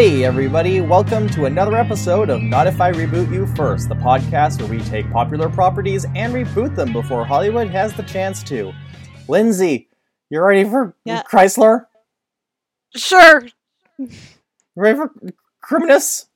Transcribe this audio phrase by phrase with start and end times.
[0.00, 4.58] Hey, everybody, welcome to another episode of Not If I Reboot You First, the podcast
[4.58, 8.72] where we take popular properties and reboot them before Hollywood has the chance to.
[9.28, 9.90] Lindsay,
[10.30, 11.22] you ready for Yeah.
[11.24, 11.84] Chrysler?
[12.96, 13.42] Sure.
[13.98, 14.08] You
[14.74, 15.12] ready for
[15.60, 16.28] Criminus?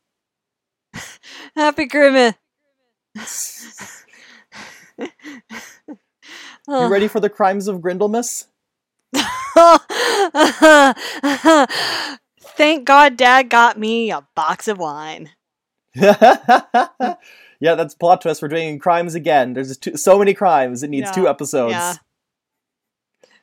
[1.57, 2.35] Happy Christmas.
[4.99, 5.09] You
[6.69, 8.45] ready for the crimes of Grindlemas?
[12.57, 15.31] Thank God Dad got me a box of wine.
[15.95, 16.15] yeah,
[17.61, 18.43] that's plot twist.
[18.43, 19.53] We're doing crimes again.
[19.55, 20.83] There's just two, so many crimes.
[20.83, 21.73] It needs Yeah, two episodes.
[21.73, 21.95] yeah.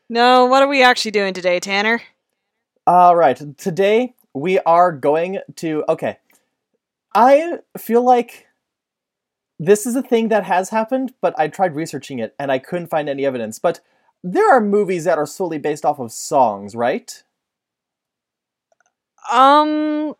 [0.10, 2.02] No, what are we actually doing today, Tanner?
[2.86, 3.40] All right.
[3.58, 5.84] Today we are going to.
[5.88, 6.18] Okay.
[7.14, 8.48] I feel like
[9.60, 12.88] this is a thing that has happened, but I tried researching it and I couldn't
[12.88, 13.60] find any evidence.
[13.60, 13.82] But
[14.24, 17.24] there are movies that are solely based off of songs, right?
[19.32, 20.16] Um,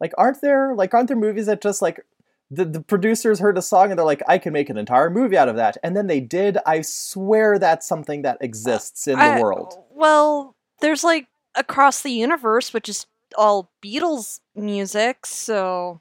[0.00, 2.04] Like, aren't there like aren't there movies that just like
[2.50, 5.36] the, the producers heard a song and they're like, I can make an entire movie
[5.38, 6.58] out of that, and then they did.
[6.66, 9.74] I swear that's something that exists in the world.
[9.90, 13.06] Well, there's like Across the Universe, which is
[13.38, 16.00] all Beatles music, so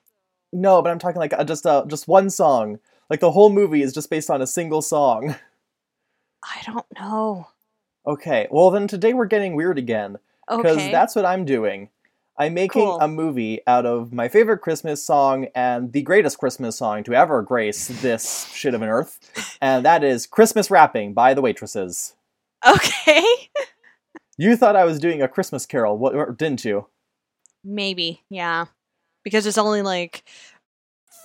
[0.52, 2.80] No, but I'm talking like just uh, just one song.
[3.12, 5.36] Like the whole movie is just based on a single song.
[6.44, 7.48] I don't know.
[8.08, 10.18] Okay, well then today we're getting weird again
[10.48, 10.92] because Okay.
[10.92, 11.90] that's what I'm doing.
[12.40, 12.98] I'm making Cool.
[13.02, 17.42] a movie out of my favorite Christmas song and the greatest Christmas song to ever
[17.42, 19.20] grace this shit of an earth,
[19.62, 22.16] and that is "Christmas Wrapping by the Waitresses.
[22.66, 23.24] Okay.
[24.38, 26.88] You thought I was doing a Christmas Carol, what, or didn't you?
[27.64, 28.66] Maybe, yeah.
[29.26, 30.24] Because there's only like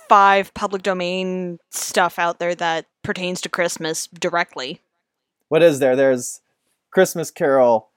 [0.09, 4.81] five public domain stuff out there that pertains to Christmas directly.
[5.47, 5.95] What is there?
[5.95, 6.41] There's
[6.91, 7.89] Christmas Carol,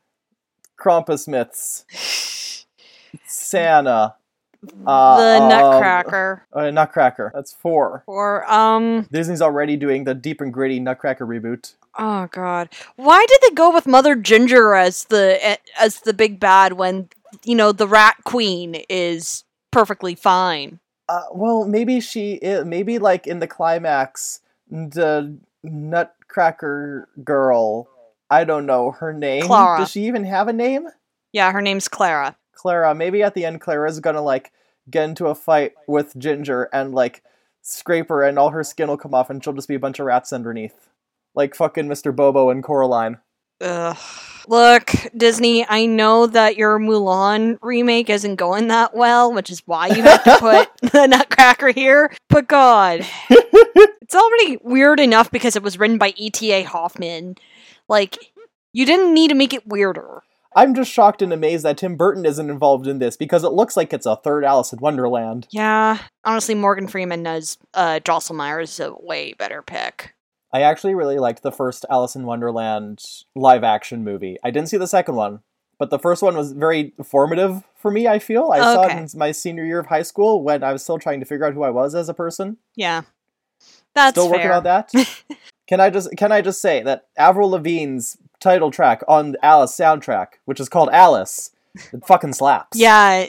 [0.81, 1.85] Krampus Myths,
[3.27, 4.15] Santa,
[4.87, 6.47] uh, the um, Nutcracker.
[6.53, 7.31] uh, Nutcracker.
[7.35, 8.03] That's four.
[8.07, 11.75] Or um Disney's already doing the deep and gritty Nutcracker reboot.
[11.99, 12.69] oh god.
[12.97, 17.09] Why did they go with Mother Ginger as the eh, as the big bad when
[17.45, 20.81] you know the rat queen is perfectly fine?
[21.09, 24.41] Uh, well, maybe she, maybe like in the climax,
[24.71, 27.89] the Nutcracker girl.
[28.31, 29.45] I don't know her name.
[29.45, 29.79] Clara.
[29.79, 30.89] Does she even have a name?
[31.33, 32.37] Yeah, her name's Clara.
[32.59, 32.95] Clara.
[32.95, 34.53] Maybe at the end, Clara's gonna like
[34.91, 37.23] get into a fight with Ginger and like
[37.63, 39.99] scrape her, and all her skin will come off, and she'll just be a bunch
[39.99, 40.89] of rats underneath,
[41.35, 42.15] like fucking Mr.
[42.15, 43.19] Bobo and Coraline.
[43.61, 43.97] Ugh.
[44.47, 49.89] Look, Disney, I know that your Mulan remake isn't going that well, which is why
[49.89, 52.11] you have to put the Nutcracker here.
[52.31, 56.63] But God, it's already weird enough because it was written by E.T.A.
[56.63, 57.37] Hoffman.
[57.89, 58.33] Like,
[58.73, 60.23] you didn't need to make it weirder.
[60.59, 63.77] I'm just shocked and amazed that Tim Burton isn't involved in this because it looks
[63.77, 65.47] like it's a third Alice in Wonderland.
[65.53, 70.15] Yeah, honestly, Morgan Freeman as uh, Drosselmeyer is a way better pick.
[70.53, 73.05] I actually really liked the first Alice in Wonderland
[73.37, 74.37] live action movie.
[74.43, 75.43] I didn't see the second one,
[75.79, 78.51] but the first one was very formative for me, I feel.
[78.51, 81.21] I saw it in my senior year of high school when I was still trying
[81.21, 82.57] to figure out who I was as a person.
[82.75, 83.03] Yeah,
[83.95, 84.91] that's still working on that.
[85.69, 90.35] can I just can I just say that Avril Lavigne's title track on Alice soundtrack,
[90.45, 91.51] which is called Alice,
[91.93, 92.79] it fucking slaps.
[92.79, 93.27] Yeah,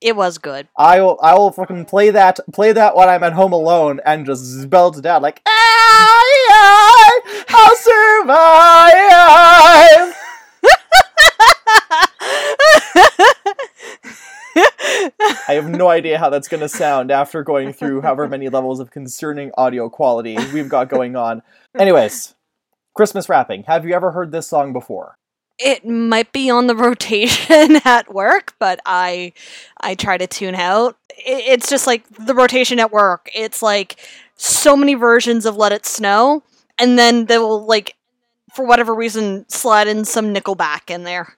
[0.00, 0.68] it, was good.
[0.76, 4.26] I will I will fucking play that play that when I'm at home alone and
[4.26, 10.16] just belt it out like I, I I'll survive.
[15.48, 18.80] I have no idea how that's going to sound after going through however many levels
[18.80, 21.42] of concerning audio quality we've got going on.
[21.78, 22.34] Anyways,
[22.94, 23.64] Christmas wrapping.
[23.64, 25.14] Have you ever heard this song before?
[25.60, 29.32] it might be on the rotation at work, but I
[29.80, 30.96] I try to tune out.
[31.18, 33.30] It's just like the rotation at work.
[33.34, 33.96] It's like
[34.36, 36.42] so many versions of Let It Snow,
[36.78, 37.94] and then they will like
[38.54, 41.36] for whatever reason slide in some Nickelback in there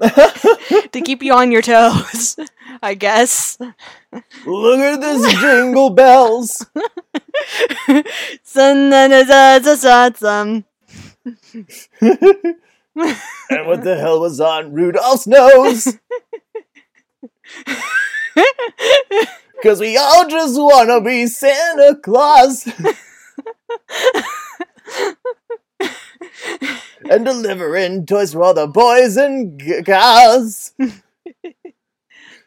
[0.02, 2.36] to keep you on your toes.
[2.82, 3.58] I guess.
[4.46, 6.64] Look at this jingle bells.
[13.50, 15.96] And what the hell was on Rudolph's nose?
[19.62, 22.68] Cause we all just wanna be Santa Claus
[27.10, 30.72] and delivering toys for all the boys and g- girls.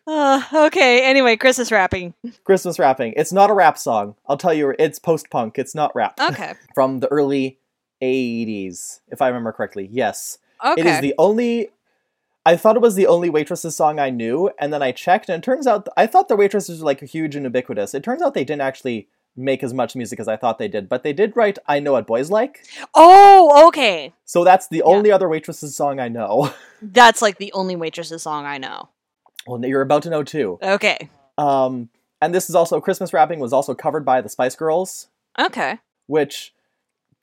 [0.08, 1.04] Uh, okay.
[1.04, 2.14] Anyway, Christmas rapping.
[2.44, 3.14] Christmas rapping.
[3.16, 4.16] It's not a rap song.
[4.28, 5.58] I'll tell you, it's post punk.
[5.60, 6.20] It's not rap.
[6.32, 6.54] Okay.
[6.74, 7.60] From the early
[8.02, 9.88] 80s, if I remember correctly.
[9.92, 10.38] Yes.
[10.64, 10.82] Okay.
[10.82, 11.70] It is the only
[12.46, 15.44] I thought it was the only Waitresses song I knew, and then I checked, and
[15.44, 17.94] it turns out I thought the Waitresses were like huge and ubiquitous.
[17.94, 20.90] It turns out they didn't actually make as much music as I thought they did,
[20.90, 22.66] but they did write "I Know What Boys Like,"
[22.96, 24.12] Oh, okay.
[24.26, 24.84] so that's the Yeah.
[24.86, 26.52] only other Waitresses song I know.
[26.82, 28.90] That's like the only Waitresses song I know.
[29.48, 30.60] Well, you're about to know too.
[30.62, 31.10] Okay.
[31.38, 31.90] Um,
[32.22, 35.08] and this is also Christmas wrapping was also covered by the Spice Girls,
[35.40, 35.80] Okay.
[36.08, 36.54] which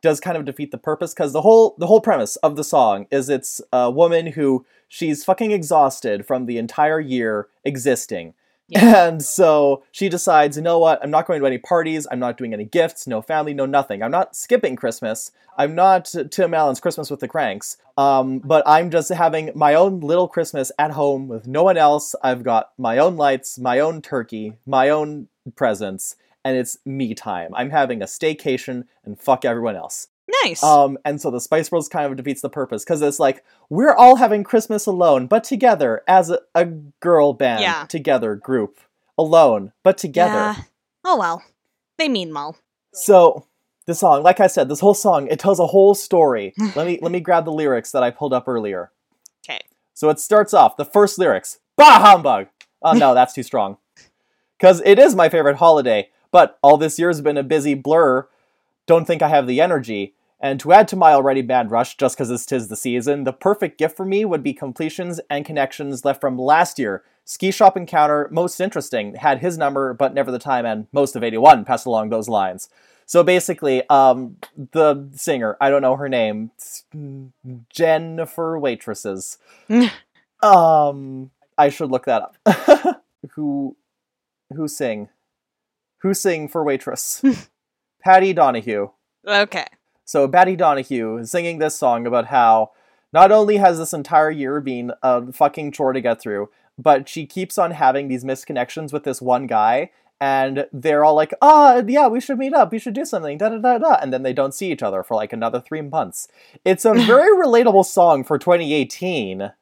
[0.01, 3.07] does kind of defeat the purpose because the whole the whole premise of the song
[3.11, 8.35] is it's a woman who she's fucking exhausted from the entire year existing.
[8.75, 11.03] And so she decides, you know what?
[11.03, 12.07] I'm not going to any parties.
[12.11, 13.07] I'm not doing any gifts.
[13.07, 13.55] No family.
[13.55, 14.03] No nothing.
[14.03, 15.33] I'm not skipping Christmas.
[15.57, 17.79] I'm not Tim Allen's Christmas with the Cranks.
[17.97, 22.15] Um, but I'm just having my own little Christmas at home with no one else.
[22.23, 27.53] I've got my own lights, my own turkey, my own presents, and it's me time.
[27.55, 30.09] I'm having a staycation and fuck everyone else.
[30.45, 30.63] Nice.
[30.63, 33.95] Um, and so the Spice Girls kind of defeats the purpose because it's like we're
[33.95, 37.87] all having Christmas alone, but together as a, a girl band, Yeah.
[37.89, 38.79] together group,
[39.17, 40.35] alone but together.
[40.35, 40.57] Yeah.
[41.05, 41.43] Oh well.
[41.97, 42.57] They mean well.
[42.93, 43.47] So
[43.87, 46.53] the song, like I said, this whole song it tells a whole story.
[46.77, 48.93] let me let me grab the lyrics that I pulled up earlier.
[49.45, 49.61] Okay.
[49.95, 51.59] So it starts off the first lyrics.
[51.77, 52.49] Bah humbug.
[52.83, 53.79] Oh no, that's too strong.
[54.59, 58.27] Because it is my favorite holiday, but all this year's been a busy blur.
[58.89, 60.15] Don't think I have the energy.
[60.41, 63.33] And to add to my already bad rush, just because it's tis the season, the
[63.33, 67.03] perfect gift for me would be completions and connections left from last year.
[67.25, 69.17] Ski shop encounter, most interesting.
[69.17, 72.69] Had his number, but never the time, and most of 81 passed along those lines.
[73.05, 76.51] So basically, um, the singer, I don't know her name,
[77.71, 79.39] Jennifer Waitresses.
[80.43, 83.03] um, I should look that up.
[83.35, 83.77] who,
[84.55, 85.09] who sing?
[86.03, 87.23] Who sing for Waitress?
[88.03, 88.91] Patty Donahue.
[89.27, 89.67] Okay.
[90.09, 92.71] So Patty Donahue is singing this song about how
[93.13, 97.27] not only has this entire year been a fucking chore to get through, but she
[97.27, 102.07] keeps on having these misconnections with this one guy, and they're all like, "Ah, yeah,
[102.07, 102.73] we should meet up.
[102.73, 105.03] We should do something." Da da da da, and then they don't see each other
[105.03, 106.27] for like another three months.
[106.65, 109.53] It's a very relatable song for 2018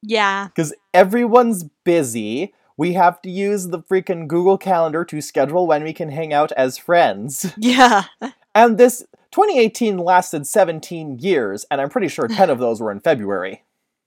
[0.00, 0.46] Yeah.
[0.48, 2.54] because everyone's busy.
[2.78, 6.52] We have to use the freaking Google Calendar to schedule when we can hang out
[6.52, 7.52] as friends.
[7.58, 8.04] Yeah.
[8.52, 13.00] And this 2018 lasted 17 years, and I'm pretty sure 10 of those were in
[13.00, 13.62] February.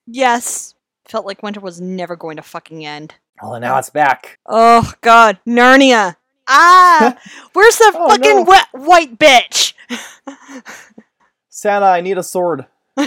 [0.06, 0.75] Yes.
[1.06, 3.16] Felt like winter was never going to fucking end.
[3.42, 4.38] Well, and now it's back.
[4.46, 6.16] Oh god, Narnia.
[6.48, 7.18] Ah,
[7.54, 8.44] where's the Oh, fucking no.
[8.44, 9.74] wet white bitch?
[11.50, 12.66] Santa, I need a sword.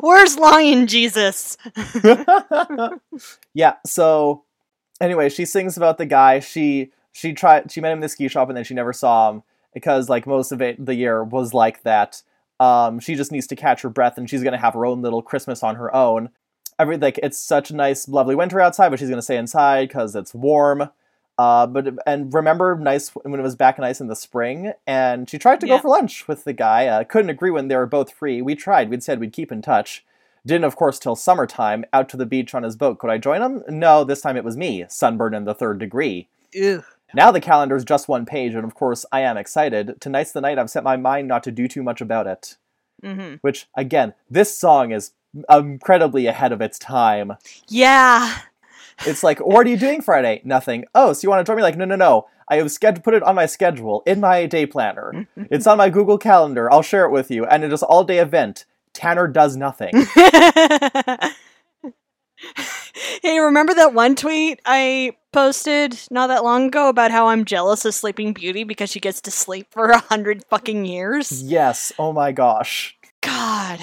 [0.00, 1.56] where's Lion Jesus?
[3.54, 4.44] yeah, so
[5.00, 6.40] anyway, she sings about the guy.
[6.40, 9.30] She she tried she met him in the ski shop and then she never saw
[9.30, 9.42] him
[9.74, 12.22] because like most of it the year was like that.
[12.58, 15.22] Um, she just needs to catch her breath and she's gonna have her own little
[15.22, 16.30] Christmas on her own.
[16.78, 20.14] Every like it's such a nice, lovely winter outside, but she's gonna stay inside because
[20.14, 20.88] it's warm.
[21.38, 25.38] Uh, but and remember, nice when it was back nice in the spring, and she
[25.38, 25.76] tried to Yeah.
[25.76, 26.86] go for lunch with the guy.
[26.86, 28.42] Uh, couldn't agree when they were both free.
[28.42, 28.90] We tried.
[28.90, 30.04] We'd said we'd keep in touch.
[30.44, 31.86] Didn't, of course, till summertime.
[31.94, 32.98] Out to the beach on his boat.
[32.98, 33.62] Could I join him?
[33.68, 36.28] No, this time it was me, sunburned in the third degree.
[36.52, 36.82] Ew.
[37.14, 40.00] Now the calendar is just one page, and of course I am excited.
[40.00, 42.56] Tonight's the night I've set my mind not to do too much about it.
[43.02, 45.12] hmm Which, again, this song is
[45.48, 47.34] incredibly ahead of its time.
[47.68, 48.38] Yeah.
[49.06, 50.42] It's like, what are you doing Friday?
[50.44, 50.84] Nothing.
[50.94, 51.62] Oh, so you want to join me?
[51.62, 52.26] Like, no, no, no.
[52.48, 55.26] I have sched- put it on my schedule in my day planner.
[55.36, 56.70] it's on my Google Calendar.
[56.72, 58.64] I'll share it with you, and it is all day event.
[58.92, 59.92] Tanner does nothing.
[63.22, 67.84] hey, remember that one tweet I posted not that long ago about how I'm jealous
[67.84, 71.42] of Sleeping Beauty because she gets to sleep for a hundred fucking years?
[71.42, 71.92] yes.
[71.98, 72.96] Oh my gosh.
[73.22, 73.80] God.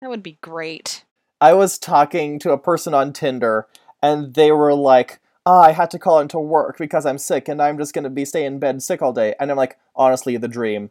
[0.00, 1.04] That would be great.
[1.40, 3.66] I was talking to a person on Tinder,
[4.02, 7.60] and they were like, "Ah, I had to call into work because I'm sick, and
[7.60, 10.48] I'm just gonna be stay in bed sick all day." And I'm like, "Honestly, the
[10.48, 10.90] dream."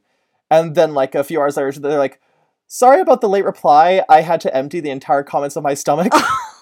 [0.50, 2.20] And then, like a few hours later, they're like,
[2.74, 4.02] "Sorry about the late reply.
[4.08, 6.14] I had to empty the entire comments of my stomach."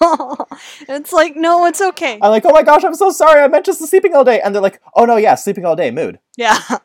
[0.88, 2.18] it's like, no, it's okay.
[2.20, 3.40] I'm like, "Oh my gosh, I'm so sorry.
[3.40, 5.92] I meant just sleeping all day." And they're like, "Oh no, yeah, sleeping all day,
[5.92, 6.18] mood.
[6.36, 6.58] Yeah.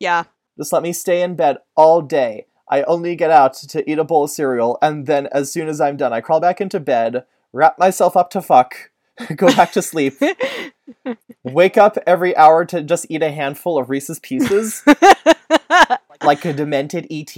[0.00, 0.24] Yeah.
[0.58, 2.46] Just let me stay in bed all day.
[2.68, 5.80] I only get out to eat a bowl of cereal, and then as soon as
[5.80, 8.90] I'm done, I crawl back into bed, wrap myself up to fuck,
[9.36, 10.14] go back to sleep."
[11.44, 14.82] wake up every hour to just eat a handful of Reese's Pieces,
[16.24, 17.36] like a demented ET.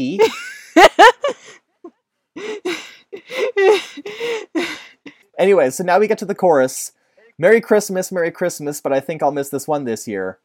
[5.39, 6.93] Anyway, so now we get to the chorus.
[7.39, 10.39] Merry Christmas, Merry Christmas, but I think I'll miss this one this year.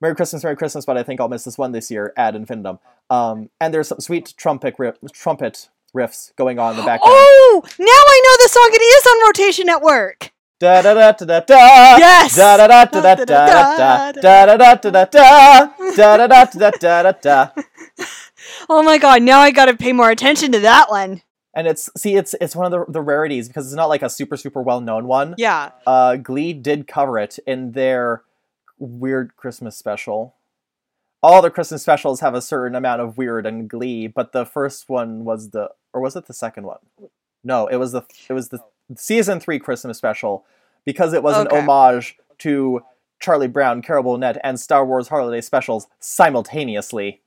[0.00, 2.78] Merry Christmas, Merry Christmas, but I think I'll miss this one this year ad infinitum.
[3.10, 7.14] Um, and there's some sweet trumpet rip, trumpet riffs going on in the background.
[7.16, 8.70] Oh, now I know the song.
[8.72, 10.32] It is on Rotation Network.
[10.60, 11.96] Da da da da da da.
[11.98, 12.36] Yes!
[12.36, 16.70] Da da da da da da da da da da da da da da da
[16.70, 17.50] da da da.
[18.68, 21.22] Oh my god, now I gotta pay more attention to that one.
[21.54, 24.10] And it's see, it's it's one of the the rarities because it's not like a
[24.10, 25.34] super super well known one.
[25.38, 25.70] Yeah.
[25.86, 28.22] Uh, Glee did cover it in their
[28.78, 30.34] weird Christmas special.
[31.22, 34.88] All the Christmas specials have a certain amount of weird and Glee, but the first
[34.88, 36.78] one was the or was it the second one?
[37.42, 38.60] No, it was the it was the
[38.96, 40.44] season three Christmas special
[40.84, 41.56] because it was Okay.
[41.56, 42.82] an homage to
[43.18, 47.22] Charlie Brown, Carol Burnett, and Star Wars holiday specials simultaneously.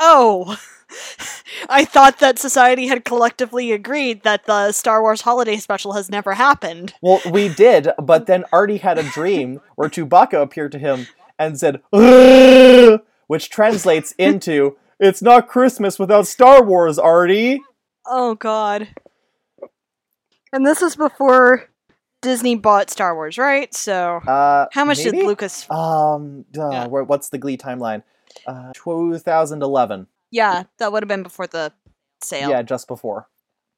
[0.00, 0.56] Oh.
[1.68, 6.34] I thought that society had collectively agreed that the Star Wars holiday special has never
[6.34, 6.94] happened.
[7.00, 11.06] Well, we did, but then Artie had a dream where Chewbacca appeared to him
[11.38, 11.80] and said,
[13.26, 17.62] which translates into, It's not Christmas without Star Wars, Artie.
[18.06, 18.88] Oh god.
[20.52, 21.68] And this was before
[22.20, 23.72] Disney bought Star Wars, right?
[23.72, 25.18] So Uh, how much maybe?
[25.18, 26.86] did Lucas Um, uh, Yeah.
[26.86, 28.02] what's the Glee timeline?
[28.46, 30.06] Uh, 2011.
[30.30, 31.72] Yeah, that would have been before the
[32.22, 32.50] sale.
[32.50, 33.28] Yeah, just before.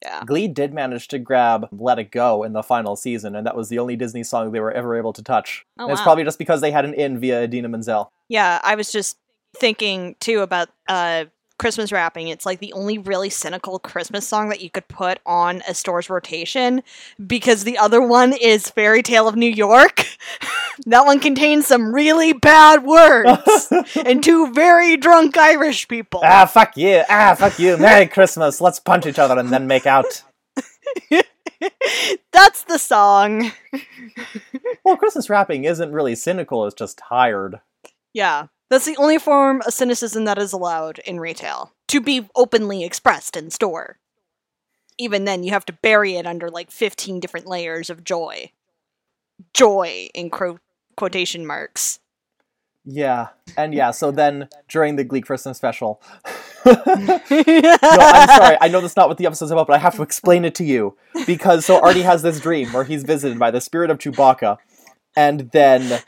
[0.03, 0.23] Yeah.
[0.25, 3.71] Glee did manage to grab Let It Go in the final season, and that was
[3.71, 5.65] the only Disney song they were ever able to touch.
[5.79, 6.05] Oh, And it's wow.
[6.05, 8.13] probably just because they had an in via Idina Menzel.
[8.29, 9.17] Yeah, I was just
[9.57, 11.25] thinking too about uh
[11.59, 12.29] Christmas wrapping.
[12.29, 16.11] It's like the only really cynical Christmas song that you could put on a store's
[16.11, 16.83] rotation
[17.25, 20.07] because the other one is Fairy Tale of New York.
[20.87, 23.73] that one contains some really bad words
[24.05, 26.21] and two very drunk Irish people.
[26.25, 27.03] ah, fuck you.
[27.09, 27.77] Ah, fuck you.
[27.77, 28.61] Merry Christmas.
[28.61, 30.23] Let's punch each other and then make out.
[32.33, 33.53] That's the song.
[34.85, 37.61] Well, Christmas wrapping isn't really cynical, it's just tired.
[38.13, 38.47] Yeah.
[38.75, 43.37] That's the only form of cynicism that is allowed in retail to be openly expressed
[43.37, 44.01] in store.
[44.99, 48.51] Even then, you have to bury it under like 15 different layers of joy.
[49.53, 50.61] Joy in quote
[50.97, 52.01] quotation marks.
[52.85, 53.29] Yeah.
[53.57, 56.03] And yeah, so then during the Glee Christmas special.
[56.67, 58.57] no, I'm sorry.
[58.61, 60.65] I know that's not what the episode's about, but I have to explain it to
[60.65, 60.97] you.
[61.29, 64.57] Because so Artie has this dream where he's visited by the spirit of Chewbacca.
[65.15, 66.03] And then.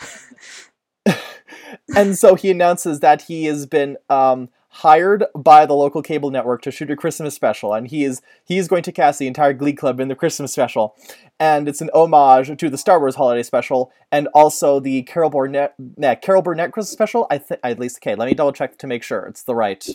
[1.97, 6.61] And so he announces that he has been um, hired by the local cable network
[6.61, 7.73] to shoot a Christmas special.
[7.73, 10.53] And he is he is going to cast the entire Glee Club in the Christmas
[10.53, 10.95] special.
[11.41, 15.75] And it's an homage to the Star Wars holiday special and also the Carol Burnett,
[16.23, 17.27] Carol Burnett Christmas special.
[17.31, 18.15] I think at least okay.
[18.15, 19.87] Let me double check to make sure it's the right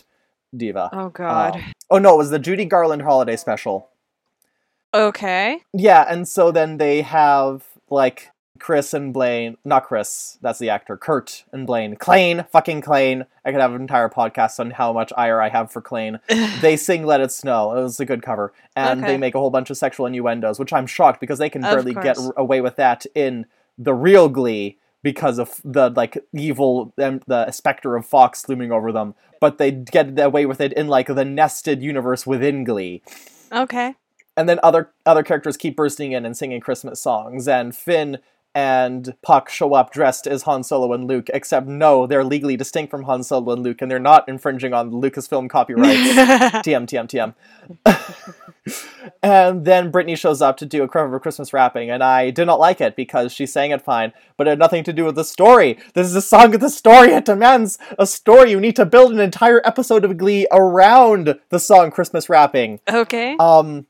[0.56, 0.90] diva.
[0.92, 1.56] Oh god.
[1.56, 3.88] Um, oh no, it was the Judy Garland holiday special.
[4.92, 5.60] okay.
[5.72, 8.31] Yeah, and so then they have like
[8.62, 13.26] Chris and Blaine, not Chris, that's the actor, Kurt and Blaine, Klaine, fucking Klaine.
[13.44, 16.20] I could have an entire podcast on how much ire I have for Klaine.
[16.60, 19.12] they sing "Let It Snow." It was a good cover, and Okay.
[19.12, 21.70] they make a whole bunch of sexual innuendos, which I'm shocked because they can Of
[21.72, 22.32] barely get course.
[22.36, 27.96] away with that in the real Glee because of the like evil um, the specter
[27.96, 29.14] of Fox looming over them.
[29.40, 33.02] But they get away with it in like the nested universe within Glee
[33.50, 33.96] Okay.
[34.36, 38.18] and then other other characters keep bursting in and singing Christmas songs, and Finn
[38.54, 42.90] and Puck show up dressed as Han Solo and Luke, except no, they're legally distinct
[42.90, 46.00] from Han Solo and Luke, and they're not infringing on Lucasfilm copyrights.
[46.62, 47.34] TM, TM,
[47.86, 49.04] TM.
[49.22, 52.44] and then Brittany shows up to do a cover of Christmas rapping, and I did
[52.46, 55.14] not like it because she sang it fine, but it had nothing to do with
[55.14, 55.78] the story.
[55.94, 57.12] This is a song of the story.
[57.12, 58.50] It demands a story.
[58.50, 62.80] You need to build an entire episode of Glee around the song Christmas rapping.
[62.88, 63.36] okay.
[63.38, 63.86] Um,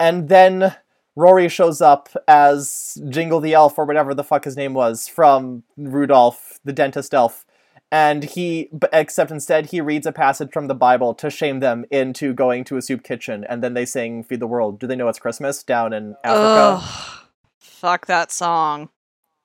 [0.00, 0.74] and then
[1.16, 5.62] Rory shows up as Jingle the Elf or whatever the fuck his name was from
[5.76, 7.46] Rudolph, the dentist elf.
[7.92, 12.32] And he, except instead, he reads a passage from the Bible to shame them into
[12.32, 15.08] going to a soup kitchen, and then they sing "Feed the World." Do they know
[15.08, 16.80] it's Christmas down in Africa?
[16.82, 17.28] Ugh.
[17.60, 18.88] Fuck that song.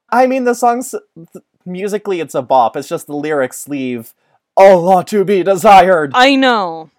[0.10, 2.76] I mean, the song's th- musically it's a bop.
[2.76, 4.16] It's just the lyrics leave
[4.58, 6.14] a lot to be desired.
[6.16, 6.90] I know.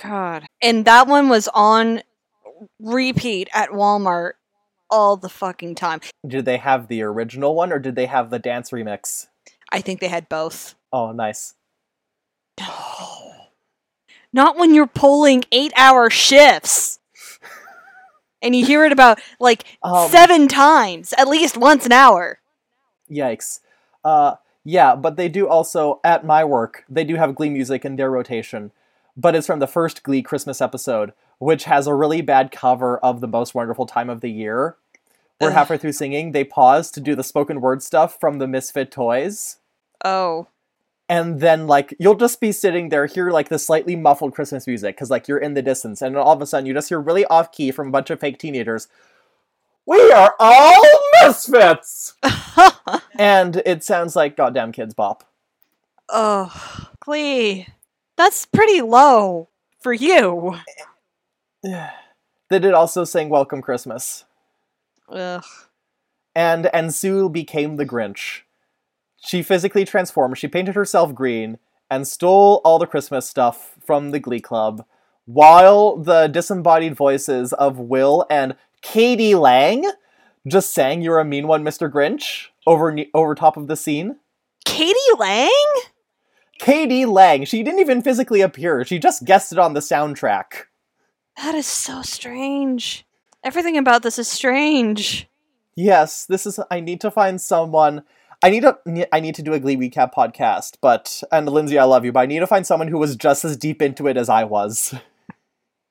[0.00, 0.46] God.
[0.62, 2.02] And that one was on
[2.78, 4.32] repeat at Walmart
[4.90, 6.00] all the fucking time.
[6.26, 9.28] Did they have the original one, or did they have the dance remix?
[9.72, 10.74] I think they had both.
[10.92, 11.54] Oh, nice.
[12.58, 12.66] No.
[14.32, 16.98] Not when you're pulling eight hour shifts.
[18.42, 22.38] And you hear it about like Um, seven times, at least once an hour.
[23.10, 23.60] Yikes.
[24.02, 27.96] Uh, yeah, but they do also, at my work, they do have Glee music in
[27.96, 28.72] their rotation,
[29.14, 33.20] but it's from the first Glee Christmas episode, which has a really bad cover of
[33.20, 34.76] The Most Wonderful Time of the Year.
[35.40, 38.92] We're halfway through singing, they pause to do the spoken word stuff from the Misfit
[38.92, 39.56] Toys.
[40.04, 40.46] Oh.
[41.08, 44.96] and then like you'll just be sitting there hear like the slightly muffled christmas music
[44.96, 47.26] because like you're in the distance and all of a sudden you just hear really
[47.26, 48.88] off key from a bunch of fake teenagers
[49.84, 50.80] we are all
[51.22, 52.14] misfits
[53.18, 55.30] and it sounds like goddamn Kidz Bop
[56.10, 57.66] oh, Glee.
[58.16, 59.48] That's pretty low
[59.80, 60.54] for you.
[60.54, 60.82] Eh,
[61.62, 64.24] they did also sing welcome christmas.
[65.08, 65.44] Ugh.
[66.34, 68.42] and and sue became the grinch.
[69.16, 70.38] She physically transformed.
[70.38, 71.58] She painted herself green
[71.90, 74.84] and stole all the christmas stuff from the glee club
[75.26, 79.34] while the disembodied voices of will and k.d.
[79.34, 79.84] lang
[80.46, 84.16] just sang you're a mean one mr grinch over over top of the scene.
[84.64, 84.98] k.d.
[85.18, 85.52] lang?
[86.58, 87.06] k.d.
[87.06, 87.44] lang.
[87.44, 88.84] She didn't even physically appear.
[88.84, 90.64] She just guessed it on the soundtrack
[91.42, 93.06] That is so strange.
[93.42, 95.26] Everything about this is strange.
[95.74, 96.60] Yes, this is.
[96.70, 98.02] I need to find someone.
[98.42, 98.78] I need to.
[99.12, 100.76] I need to do a Glee recap podcast.
[100.82, 103.44] But and Lindsay, I love you, but I need to find someone who was just
[103.44, 104.94] as deep into it as I was.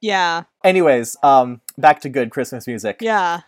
[0.02, 0.44] Yeah.
[0.64, 3.00] Anyways, um, back to good Christmas music.
[3.02, 3.42] Yeah.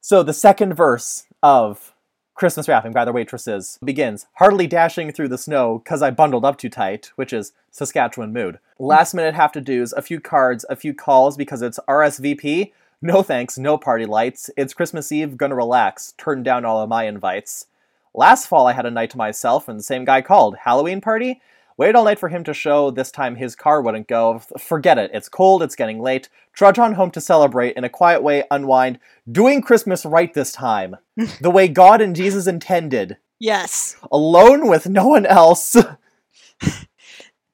[0.00, 1.94] So the second verse of
[2.38, 6.56] Christmas Wrapping by the Waitresses begins Hardly dashing through the snow because I bundled up
[6.56, 8.60] too tight, which is Saskatchewan mood.
[8.78, 12.70] Last minute have to do's, a few cards, a few calls because it's RSVP.
[13.02, 14.50] No thanks, no party lights.
[14.56, 16.14] It's Christmas Eve, gonna relax.
[16.16, 17.66] Turn down all of my invites.
[18.14, 20.58] Last fall I had a night to myself and the same guy called.
[20.58, 21.40] Halloween party?
[21.78, 24.40] Waited all night for him to show, this time his car wouldn't go.
[24.58, 26.28] Forget it, it's cold, it's getting late.
[26.52, 28.98] Trudge on home to celebrate, in a quiet way, unwind.
[29.30, 30.96] Doing Christmas right this time.
[31.40, 33.16] the way God and Jesus intended.
[33.38, 33.96] Yes.
[34.10, 35.76] Alone with no one else.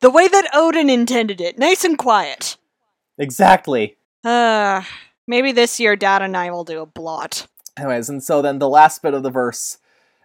[0.00, 1.58] The way that Odin intended it.
[1.58, 2.58] Nice and quiet.
[3.16, 3.96] exactly.
[4.22, 4.82] Uh,
[5.26, 7.46] maybe this year Dad and I will do a blot.
[7.74, 9.78] Anyways, and so then the last bit of the verse,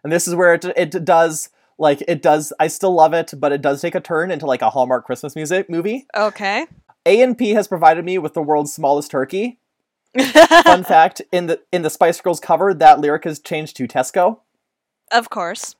[0.03, 1.47] and this is where it it does
[1.79, 2.53] like it does.
[2.59, 5.35] I still love it, but it does take a turn into like a Hallmark Christmas
[5.35, 6.05] music movie.
[6.15, 6.67] Okay.
[7.05, 9.59] A and P has provided me with the world's smallest turkey.
[10.63, 14.39] Fun fact: in the in the Spice Girls cover, that lyric is changed to Tesco.
[15.11, 15.75] of course.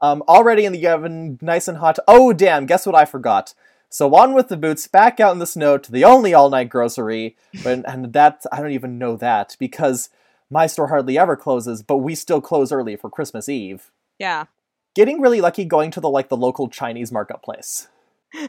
[0.00, 1.98] Um, already in the oven, nice and hot.
[2.08, 2.66] Oh damn!
[2.66, 3.54] Guess what I forgot.
[3.88, 7.36] So on with the boots, back out in the snow to the only all-night grocery.
[7.66, 10.08] And that I don't even know that because
[10.48, 13.90] my store hardly ever closes, but we still close early for Christmas Eve.
[14.18, 14.46] Yeah.
[14.94, 17.88] Getting really lucky going to the like the local Chinese marketplace.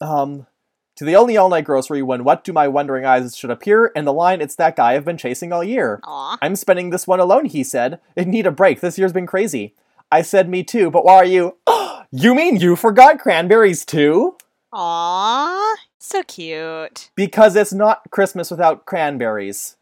[0.00, 0.46] um,
[0.96, 4.12] to the only all-night grocery when what do my wondering eyes should appear in the
[4.12, 4.40] line?
[4.40, 6.00] It's that guy I've been chasing all year.
[6.04, 6.38] Aw.
[6.42, 8.00] I'm spending this one alone, he said.
[8.16, 8.80] I need a break.
[8.80, 9.74] This year's been crazy.
[10.10, 11.56] I said, Me too, but why are you?
[12.10, 14.36] you mean you forgot cranberries too?
[14.72, 15.76] Aw.
[15.98, 17.10] So cute.
[17.14, 19.76] Because it's not Christmas without cranberries.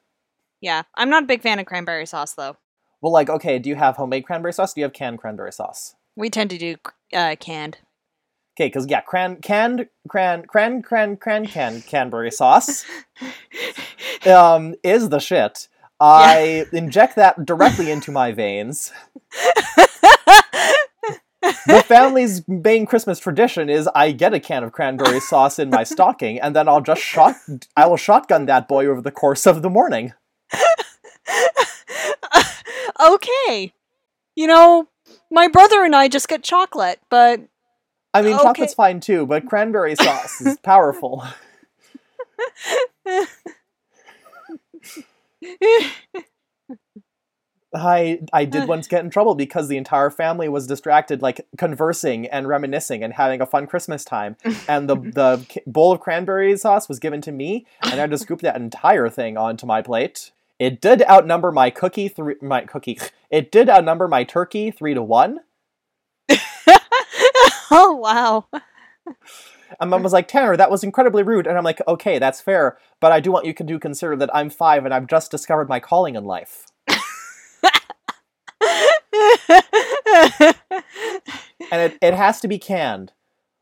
[0.60, 0.82] Yeah.
[0.94, 2.56] I'm not a big fan of cranberry sauce, though.
[3.02, 4.72] Well, like, okay, do you have homemade cranberry sauce?
[4.72, 5.96] Do you have canned cranberry sauce?
[6.16, 6.76] We tend to do
[7.12, 7.78] uh, canned.
[8.56, 12.84] Okay, because yeah, cran, canned, cran, cran, cran, cran, can, cranberry sauce
[14.26, 15.68] um, is the shit.
[15.98, 18.92] I inject that directly into my veins.
[21.66, 25.82] the family's main Christmas tradition is I get a can of cranberry sauce in my
[25.82, 27.36] stocking, and then I'll just shot
[27.76, 30.12] I will shotgun that boy over the course of the morning.
[33.02, 33.72] okay.
[34.34, 34.88] You know,
[35.30, 37.40] my brother and I just get chocolate, but
[38.14, 38.42] I mean, Okay.
[38.42, 41.24] chocolate's fine too, but cranberry sauce is powerful.
[47.74, 52.26] I I did once get in trouble because the entire family was distracted, like conversing
[52.26, 54.36] and reminiscing and having a fun Christmas time,
[54.68, 58.18] and the the bowl of cranberry sauce was given to me, and I had to
[58.18, 60.32] scoop that entire thing onto my plate.
[60.62, 62.96] It did outnumber my cookie three my cookie.
[63.30, 65.40] It did outnumber my turkey three to one.
[67.72, 68.46] oh wow.
[69.80, 71.48] And mom was like, Tanner, that was incredibly rude.
[71.48, 74.50] And I'm like, okay, that's fair, but I do want you to consider that I'm
[74.50, 76.66] five and I've just discovered my calling in life.
[81.72, 83.12] And it, it has to be canned.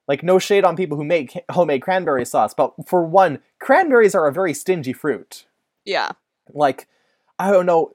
[0.09, 4.27] Like, no shade on people who make homemade cranberry sauce, but for one, cranberries are
[4.27, 5.47] a very stingy fruit.
[5.87, 6.11] yeah.
[6.55, 6.87] Like,
[7.39, 7.95] I don't know.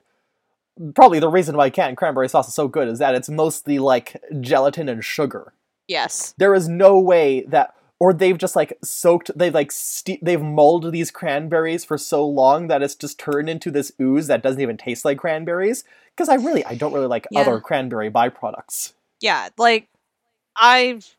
[0.93, 4.21] Probably the reason why canned cranberry sauce is so good is that it's mostly like
[4.41, 5.53] gelatin and sugar.
[5.87, 6.33] Yes.
[6.39, 10.91] there is no way that or they've just like soaked they've like ste- they've mulled
[10.91, 14.77] these cranberries for so long that it's just turned into this ooze that doesn't even
[14.77, 17.41] taste like cranberries because i really i don't really like Yeah.
[17.41, 19.49] other cranberry byproducts Yeah.
[19.59, 19.87] Like
[20.59, 21.15] I've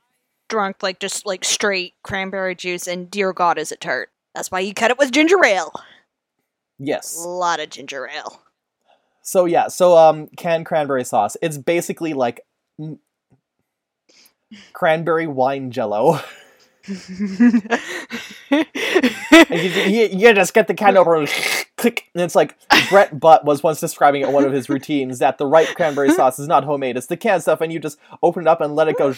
[0.49, 4.11] drunk like just like straight cranberry juice and dear god is it tart.
[4.35, 5.72] That's why you cut it with ginger ale.
[6.78, 8.42] Yes A lot of ginger ale.
[9.22, 12.40] so yeah so um canned cranberry sauce it's basically like
[12.80, 12.98] mm,
[14.72, 16.20] cranberry wine jello.
[18.48, 21.28] And you, you, you just get the can over and
[21.76, 22.56] click, and it's like
[22.88, 26.10] Brent Butt was once describing it in one of his routines that the right cranberry
[26.10, 28.76] sauce is not homemade; it's the canned stuff, and you just open it up and
[28.76, 29.14] let it go,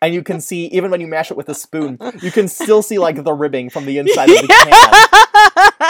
[0.00, 2.82] and you can see even when you mash it with a spoon, you can still
[2.82, 5.86] see like the ribbing from the inside of the can.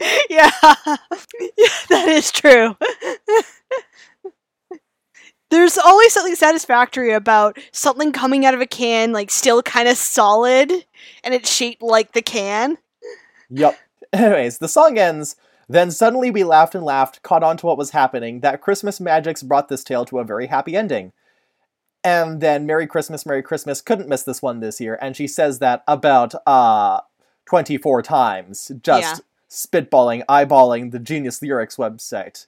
[0.30, 0.50] yeah.
[0.60, 2.76] yeah, that is true.
[5.50, 9.96] There's always something satisfactory about something coming out of a can, like still kind of
[9.96, 10.70] solid,
[11.24, 12.78] and it's shaped like the can.
[13.50, 13.76] Yep.
[14.12, 15.34] Anyways, the song ends.
[15.68, 19.42] Then suddenly we laughed and laughed, caught on to what was happening, that Christmas magics
[19.42, 21.12] brought this tale to a very happy ending.
[22.02, 25.58] And then Merry Christmas, Merry Christmas couldn't miss this one this year, and she says
[25.58, 27.00] that about uh
[27.46, 32.46] 24 times, just spitballing, eyeballing the Genius Lyrics website.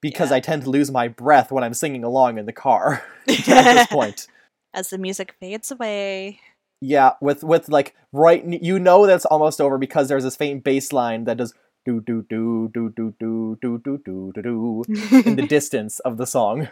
[0.00, 0.36] Because Yeah.
[0.36, 3.86] I tend to lose my breath when I'm singing along in the car at this
[3.86, 4.26] point.
[4.74, 6.40] As the music fades away.
[6.80, 10.92] Yeah, with with like right, you know that's almost over because there's this faint bass
[10.92, 14.82] line that does do do do do do do do do do do do
[15.24, 16.68] in the distance of the song.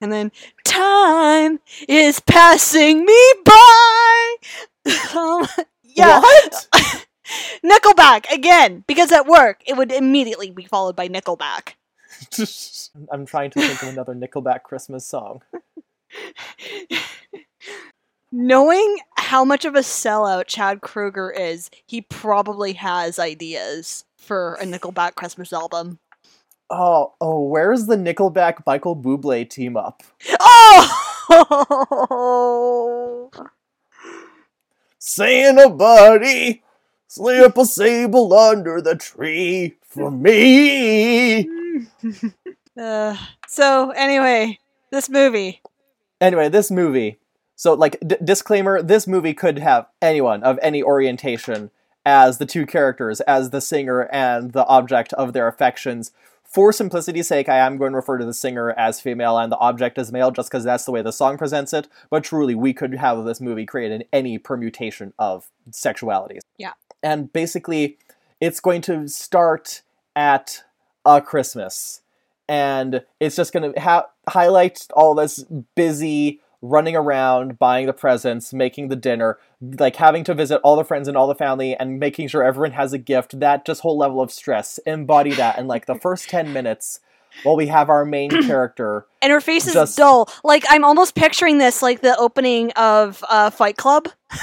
[0.00, 0.32] and then
[0.64, 4.34] time is passing me by.
[5.16, 5.46] Um,
[5.84, 6.63] yeah, What?
[7.64, 11.74] Nickelback again because at work it would immediately be followed by Nickelback.
[13.10, 15.42] I'm trying to think of another Nickelback Christmas song.
[18.30, 24.64] Knowing how much of a sellout Chad Kroeger is, he probably has ideas for a
[24.64, 25.98] Nickelback Christmas album.
[26.68, 30.02] Oh, oh, where's the Nickelback Michael Bublé team up?
[30.40, 31.00] Oh!
[34.98, 36.63] Santa buddy,
[37.14, 41.48] slip a sable under the tree for me.
[42.76, 44.58] Uh, so anyway,
[44.90, 45.62] this movie.
[46.20, 47.18] Anyway, this movie.
[47.54, 51.70] So, like, d- disclaimer: this movie could have anyone of any orientation
[52.04, 56.10] as the two characters, as the singer and the object of their affections.
[56.42, 59.58] For simplicity's sake, I am going to refer to the singer as female and the
[59.58, 61.86] object as male, just because that's the way the song presents it.
[62.10, 66.40] But truly, we could have this movie created in any permutation of sexualities.
[66.58, 66.72] Yeah.
[67.04, 67.98] And basically,
[68.40, 69.82] it's going to start
[70.16, 70.64] at
[71.04, 72.00] a Christmas,
[72.48, 75.44] and it's just going to ha- highlight all this
[75.76, 80.84] busy running around, buying the presents, making the dinner, like having to visit all the
[80.84, 83.38] friends and all the family, and making sure everyone has a gift.
[83.38, 87.00] That just whole level of stress, embody that in like the first ten minutes.
[87.42, 90.30] While we have our main character, And her face is Just- dull.
[90.44, 94.08] Like I'm almost picturing this like the opening of uh, Fight Club.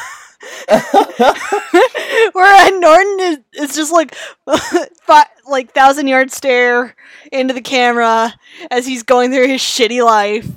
[2.33, 4.15] Where Norton is, is just like
[5.03, 6.95] fi- like thousand yard stare
[7.31, 8.33] into the camera
[8.69, 10.47] as he's going through his shitty life.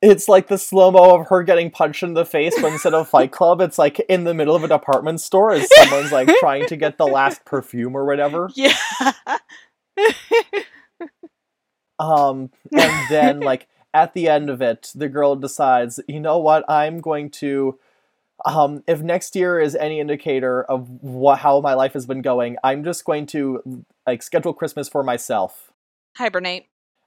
[0.00, 3.08] it's like the slow mo of her getting punched in the face, but instead of
[3.08, 6.66] Fight Club, it's like in the middle of a department store as someone's like trying
[6.66, 8.50] to get the last perfume or whatever.
[8.56, 8.76] Yeah.
[11.98, 16.64] Um, and then like at the end of it, the girl decides, you know what,
[16.68, 17.78] I'm going to.
[18.44, 22.56] Um, if next year is any indicator of what how my life has been going,
[22.62, 25.72] I'm just going to like schedule Christmas for myself.
[26.16, 26.66] Hibernate.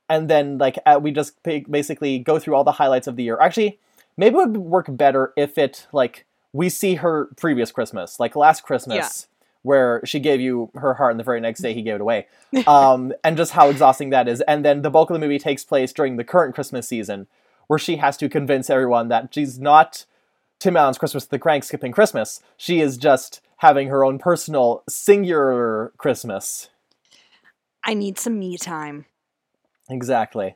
[0.09, 3.37] and then like uh, we just basically go through all the highlights of the year.
[3.39, 3.79] Actually,
[4.17, 8.63] maybe it would work better if it like we see her previous Christmas, like last
[8.63, 9.27] Christmas,
[9.63, 12.27] where she gave you her heart, and the very next day he gave it away,
[12.67, 14.41] um, and just how exhausting that is.
[14.41, 17.27] And then the bulk of the movie takes place during the current Christmas season,
[17.67, 20.05] where she has to convince everyone that she's not
[20.61, 22.39] Tim Allen's Christmas, the crank skipping Christmas.
[22.55, 26.69] She is just having her own personal singular Christmas.
[27.83, 29.05] I need some me time.
[29.89, 30.55] Exactly.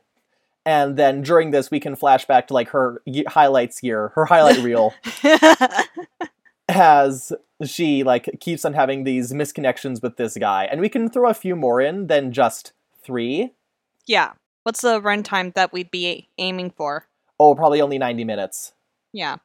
[0.64, 4.58] And then during this, we can flash back to like her highlights year, her highlight
[4.58, 4.94] reel,
[6.68, 7.32] as
[7.64, 11.34] she like keeps on having these misconnections with this guy, and we can throw a
[11.34, 13.52] few more in than just three.
[14.06, 14.32] yeah.
[14.62, 17.06] What's the runtime that we'd be aiming for?
[17.38, 18.72] Oh, probably only ninety minutes,
[19.12, 19.36] Yeah.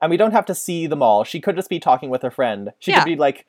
[0.00, 1.24] And we don't have to see them all.
[1.24, 2.72] She could just be talking with her friend.
[2.78, 3.00] She Yeah.
[3.00, 3.46] could be like,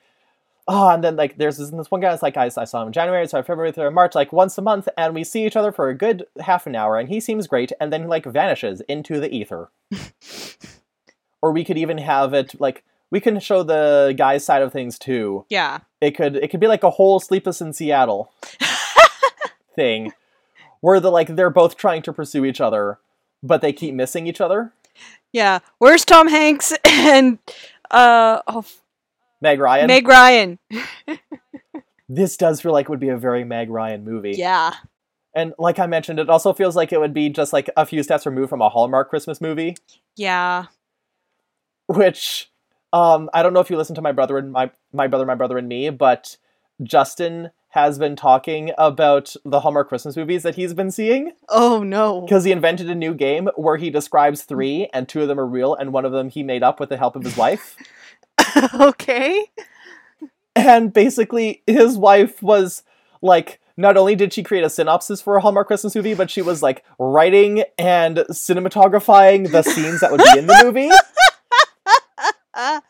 [0.68, 2.88] oh, and then like there's this, this one guy that's like I, I saw him
[2.88, 5.72] in January, so February, through March, like once a month, and we see each other
[5.72, 9.18] for a good half an hour, and he seems great, and then like vanishes into
[9.20, 9.70] the ether.
[11.42, 14.98] or we could even have it like we can show the guy's side of things
[14.98, 15.44] too.
[15.48, 15.78] Yeah.
[16.00, 18.32] It could it could be like a whole Sleepless in Seattle
[19.74, 20.12] thing,
[20.80, 22.98] where the like they're both trying to pursue each other,
[23.42, 24.72] but they keep missing each other.
[25.32, 25.60] Yeah.
[25.78, 27.38] Where's Tom Hanks and
[27.90, 28.64] uh oh
[29.40, 29.86] Meg Ryan.
[29.86, 30.58] Meg Ryan?
[32.08, 34.32] this does feel like it would be a very Meg Ryan movie.
[34.32, 34.74] Yeah.
[35.34, 38.02] And like I mentioned, it also feels like it would be just like a few
[38.02, 39.76] steps removed from a Hallmark Christmas movie,
[40.16, 40.66] Yeah.
[41.86, 42.50] which
[42.92, 45.34] um I don't know if you listen to my brother and my my brother, my
[45.36, 46.36] brother and me, but
[46.82, 52.22] Justin has been talking about the Hallmark Christmas movies that he's been seeing Oh no.
[52.22, 55.46] because he invented a new game where he describes three and two of them are
[55.46, 57.76] real and one of them he made up with the help of his wife.
[58.74, 59.46] okay.
[60.56, 62.82] And basically, his wife was
[63.22, 66.42] like, not only did she create a synopsis for a Hallmark Christmas movie, but she
[66.42, 70.90] was like writing and cinematographing the scenes that would be in the movie.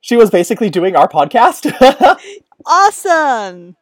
[0.00, 1.70] She was basically doing our podcast.
[2.66, 3.76] awesome.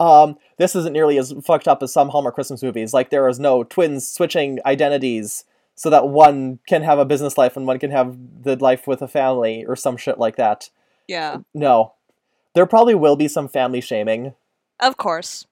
[0.00, 2.92] um, this isn't nearly as fucked up as some Hallmark Christmas movies.
[2.94, 7.56] Like, there is no twins switching identities so that one can have a business life
[7.56, 10.70] and one can have the life with a family or some shit like that.
[11.06, 11.38] Yeah.
[11.54, 11.92] No.
[12.54, 14.34] There probably will be some family shaming.
[14.80, 15.46] Of course.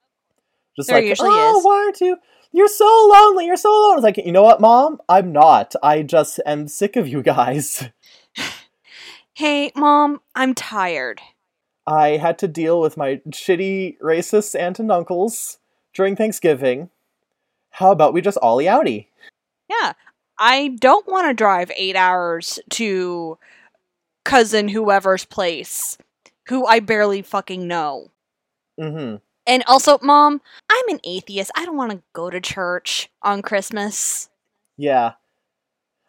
[0.77, 1.64] Just There like, usually oh, is.
[1.64, 2.16] why aren't you?
[2.53, 3.46] You're so lonely.
[3.46, 3.96] You're so alone.
[3.98, 4.98] It's like, you know what, mom?
[5.09, 5.74] I'm not.
[5.83, 7.88] I just am sick of you guys.
[9.37, 11.20] Hey, mom, I'm tired.
[11.87, 15.59] I had to deal with my shitty racist aunt and uncles
[15.92, 16.90] during Thanksgiving.
[17.70, 19.09] How about we just ollie outie?
[19.68, 19.92] Yeah.
[20.38, 23.38] I don't want to drive eight hours to
[24.25, 25.99] cousin whoever's place
[26.49, 28.09] who I barely fucking know.
[28.81, 29.16] Mm-hmm.
[29.47, 31.51] And also, mom, I'm an atheist.
[31.55, 34.31] I don't want to go to church on Christmas.
[34.77, 35.12] Yeah.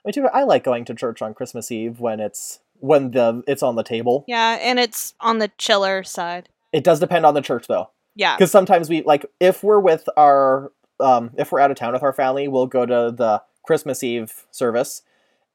[0.05, 0.27] Me too.
[0.27, 3.83] I like going to church on Christmas Eve when it's when the it's on the
[3.83, 4.23] table.
[4.27, 6.49] Yeah, and it's on the chiller side.
[6.71, 7.89] It does depend on the church though.
[8.15, 8.37] Yeah.
[8.37, 10.71] because sometimes we like if we're with our
[11.01, 14.45] um if we're out of town with our family we'll go to the christmas eve
[14.51, 15.01] service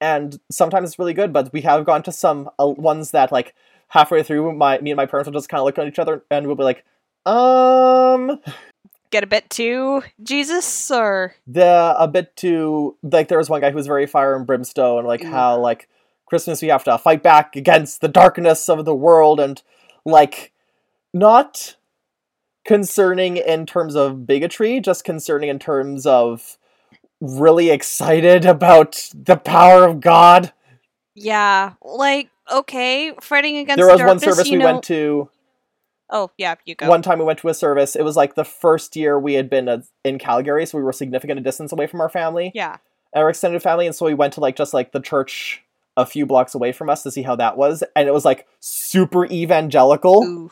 [0.01, 3.55] and sometimes it's really good but we have gone to some uh, ones that like
[3.88, 6.23] halfway through my me and my parents will just kind of look at each other
[6.31, 6.85] and we'll be like
[7.27, 8.38] um
[9.11, 13.71] Get a bit too Jesus or the a bit too like there was one guy
[13.71, 15.31] who was very fire and brimstone and like Ooh.
[15.31, 15.88] how like
[16.31, 19.62] christmas we have to fight back against the darkness of the world and
[20.07, 20.53] like
[21.12, 21.77] not
[22.64, 26.57] concerning in terms of bigotry just concerning in terms of
[27.21, 30.53] really excited about the power of god
[31.14, 34.73] yeah, like okay, fighting against there the was one darkness, service you we know.
[34.73, 35.29] went to
[36.09, 36.88] Oh yeah, you go.
[36.88, 39.51] one time we went to a service it was like the first year we had
[39.51, 42.79] been uh, in calgary so we were significant a distance away from our family Yeah,
[43.14, 45.62] our extended family, and so we went to like just like the church
[45.96, 48.46] a few blocks away from us to see how that was, and it was like
[48.61, 50.24] super evangelical.
[50.24, 50.50] ooh,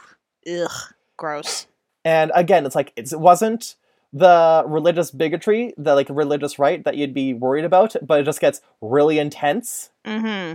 [0.63, 1.67] ugh, gross.
[2.05, 3.77] And again, it's like it's, it wasn't
[4.13, 8.41] the religious bigotry, the like religious right that you'd be worried about, but it just
[8.41, 9.91] gets really intense.
[10.07, 10.55] Mm-hmm.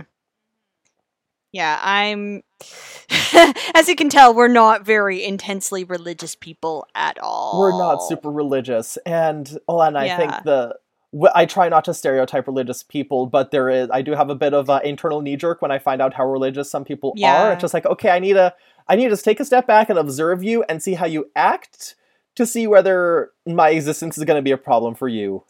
[1.52, 2.42] Yeah, I'm.
[3.76, 7.60] As you can tell, we're not very intensely religious people at all.
[7.60, 10.16] We're not super religious, and oh, and I Yeah.
[10.16, 10.76] think the.
[11.34, 13.88] I try not to stereotype religious people, but there is.
[13.92, 16.26] I do have a bit of an internal knee jerk when I find out how
[16.26, 17.44] religious some people Yeah.
[17.48, 17.52] are.
[17.52, 18.54] It's just like, okay, I need to,
[18.88, 21.30] I need to just take a step back and observe you and see how you
[21.36, 21.94] act
[22.36, 25.44] to see whether my existence is going to be a problem for you.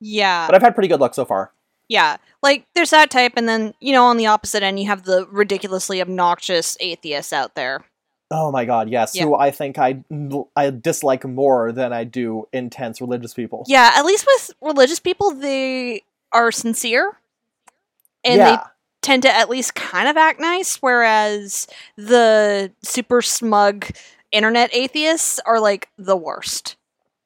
[0.00, 1.52] Yeah, But I've had pretty good luck so far.
[1.88, 2.16] yeah.
[2.42, 5.26] Like there's that type, and then you know, on the opposite end, you have the
[5.30, 7.84] ridiculously obnoxious atheists out there.
[8.30, 9.14] Oh my god, yes.
[9.14, 9.24] Yeah.
[9.24, 10.04] Who I think I
[10.54, 13.64] I dislike more than I do intense religious people.
[13.66, 17.18] Yeah, at least with religious people, they are sincere,
[18.24, 18.56] and they
[19.02, 21.66] tend to at least kind of act nice, whereas
[21.96, 23.86] the super smug
[24.30, 26.76] internet atheists are like the worst.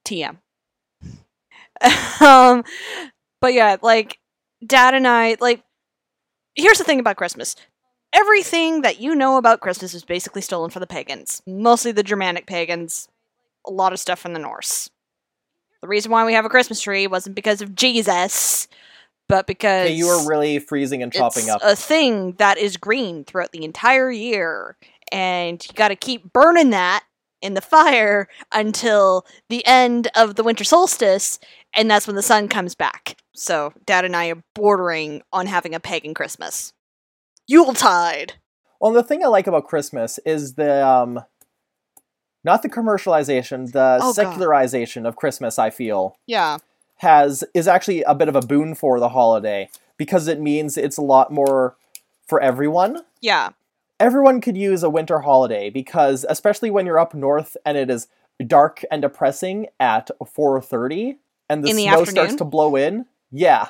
[0.07, 0.37] TM.
[2.21, 2.65] um,
[3.41, 4.19] but yeah, like
[4.67, 5.63] dad and I like.
[6.55, 7.57] Here's the thing about Christmas.
[8.15, 12.47] Everything that you know about Christmas is basically stolen from the pagans, mostly the Germanic
[12.47, 13.09] pagans.
[13.67, 14.91] A lot of stuff from the Norse.
[15.81, 18.69] The reason why we have a Christmas tree wasn't because of Jesus,
[19.29, 21.61] but because Okay, you were really freezing and chopping it's up.
[21.65, 24.77] a thing that is green throughout the entire year,
[25.11, 27.05] and you got to keep burning that
[27.43, 31.41] in the fire until the end of the winter solstice,
[31.75, 33.17] and that's when the sun comes back.
[33.35, 36.74] So, Dad and I are bordering on having a pagan Christmas.
[37.47, 38.35] Yuletide.
[38.81, 41.21] Well, the thing I like about Christmas is the um,
[42.45, 44.15] not the commercialization, the Oh, God.
[44.15, 45.59] secularization of Christmas.
[45.59, 46.59] I feel Yeah.
[46.99, 50.97] has is actually a bit of a boon for the holiday because it means it's
[50.99, 51.77] a lot more
[52.27, 53.01] for everyone.
[53.21, 53.51] Yeah.
[54.01, 58.09] Everyone could use a winter holiday because, especially when you're up north and it is
[58.47, 63.07] dark and depressing at 4:30, and the In the snow starts to blow in.
[63.31, 63.69] Yeah.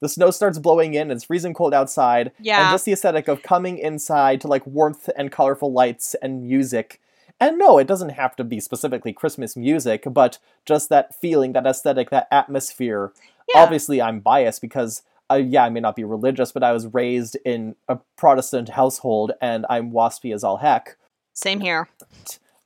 [0.00, 2.62] The snow starts blowing in, it's freezing cold outside, Yeah.
[2.68, 7.00] and just the aesthetic of coming inside to like warmth and colorful lights and music
[7.40, 11.66] And no, it doesn't have to be specifically Christmas music, but just that feeling, that
[11.66, 13.12] aesthetic, that atmosphere.
[13.54, 13.62] Yeah.
[13.62, 17.36] Obviously, I'm biased because, uh, yeah, I may not be religious, but I was raised
[17.44, 20.96] in a Protestant household and I'm waspy as all heck.
[21.32, 21.88] Same here.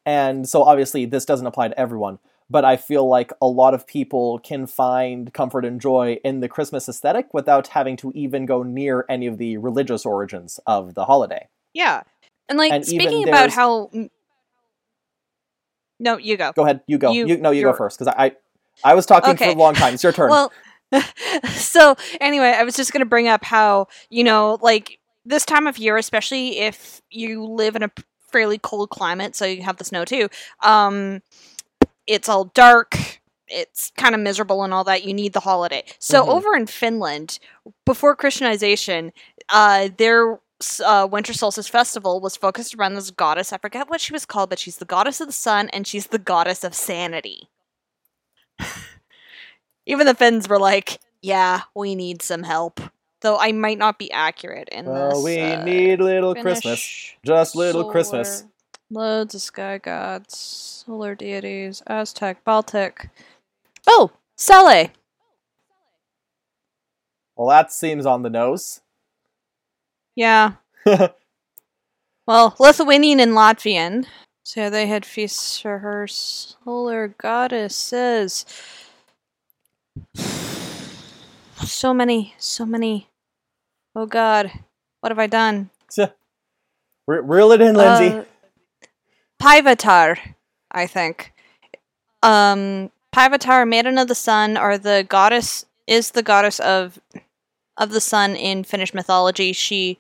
[0.07, 2.19] And so obviously this doesn't apply to everyone,
[2.53, 6.49] but I feel like a lot of people can find comfort and joy in the
[6.49, 11.07] Christmas aesthetic without having to even go near any of the religious origins of the
[11.07, 11.49] holiday.
[11.73, 12.03] Yeah.
[12.49, 13.91] And like And speaking about how
[15.99, 16.53] No, you go.
[16.55, 17.13] Go ahead, you go.
[17.13, 18.37] You- You, no, you go first because I, I
[18.85, 19.95] I was talking for a long time.
[19.95, 20.29] It's your turn.
[20.31, 20.53] Well,
[21.55, 25.67] so anyway, I was just going to bring up how, you know, like this time
[25.67, 27.91] of year, especially if you live in a
[28.31, 30.29] fairly cold climate, so you have the snow too,
[30.63, 31.23] um,
[32.07, 33.21] it's all dark.
[33.49, 35.05] It's kind of miserable and all that.
[35.05, 35.85] You need the holiday.
[35.99, 36.29] So Mhm.
[36.29, 37.39] over in Finland,
[37.85, 39.13] before Christianization,
[39.49, 40.41] uh, their
[40.85, 43.53] uh, winter solstice festival was focused around this goddess.
[43.53, 46.07] I forget what she was called, but she's the goddess of the sun and she's
[46.07, 47.49] the goddess of sanity.
[49.87, 52.81] Even the Finns were like, "Yeah, we need some help."
[53.23, 55.25] Though I might not be accurate in well, this.
[55.25, 58.45] we uh, need little Finnish Christmas, just little Christmas.
[58.93, 63.09] Loads of sky gods, solar deities, Aztec, Baltic.
[63.87, 64.91] Oh, Sele.
[67.35, 68.81] Well, that seems on the nose.
[70.15, 70.53] Yeah.
[72.25, 74.07] Well, Lithuanian and Latvian.
[74.45, 78.47] So they had feasts for her solar goddesses.
[81.65, 83.09] So many, so many.
[83.95, 84.51] Oh God,
[85.01, 85.71] what have I done?
[85.97, 86.09] Re-
[87.07, 88.17] Reel it in, Lindsay.
[88.17, 88.25] Uh,
[89.43, 90.19] Paivatar,
[90.71, 91.33] I think.
[92.23, 97.01] Um, Paivatar, maiden of the sun, are the goddess is the goddess of
[97.77, 99.53] of the sun in Finnish mythology.
[99.53, 99.99] She,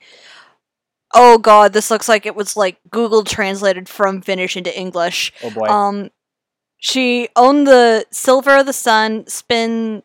[1.12, 5.32] oh god, this looks like it was like Google translated from Finnish into English.
[5.42, 5.66] oh boy.
[5.66, 6.10] Um,
[6.78, 10.04] she owned the silver of the sun, spin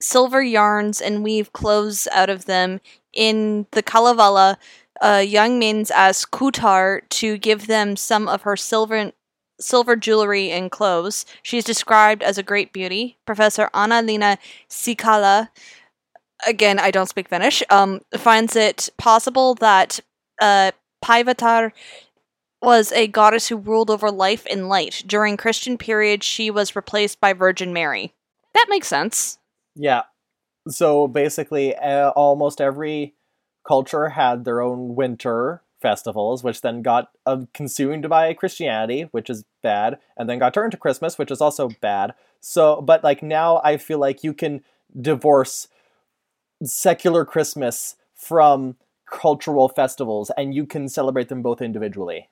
[0.00, 2.80] silver yarns, and weave clothes out of them
[3.14, 4.58] in the Kalevala.
[5.00, 9.12] Uh, young maidens as Kuutar to give them some of her silver
[9.60, 11.26] silver jewelry and clothes.
[11.42, 13.18] She is described as a great beauty.
[13.24, 15.48] Professor Anna Lina Sikala,
[16.46, 20.00] again, I don't speak Finnish, um, finds it possible that
[20.40, 20.72] uh,
[21.04, 21.72] Paivatar
[22.62, 25.02] was a goddess who ruled over life and light.
[25.06, 28.14] During Christian period, she was replaced by Virgin Mary.
[28.54, 29.38] That makes sense.
[29.74, 30.02] Yeah.
[30.68, 33.14] So basically, uh, almost every
[33.66, 39.44] culture had their own winter festivals, which then got uh, consumed by Christianity, which is
[39.62, 42.14] bad, and then got turned to Christmas, which is also bad.
[42.40, 44.62] So, but like now, I feel like you can
[44.98, 45.68] divorce
[46.62, 48.76] secular Christmas from
[49.10, 52.30] cultural festivals, and you can celebrate them both individually.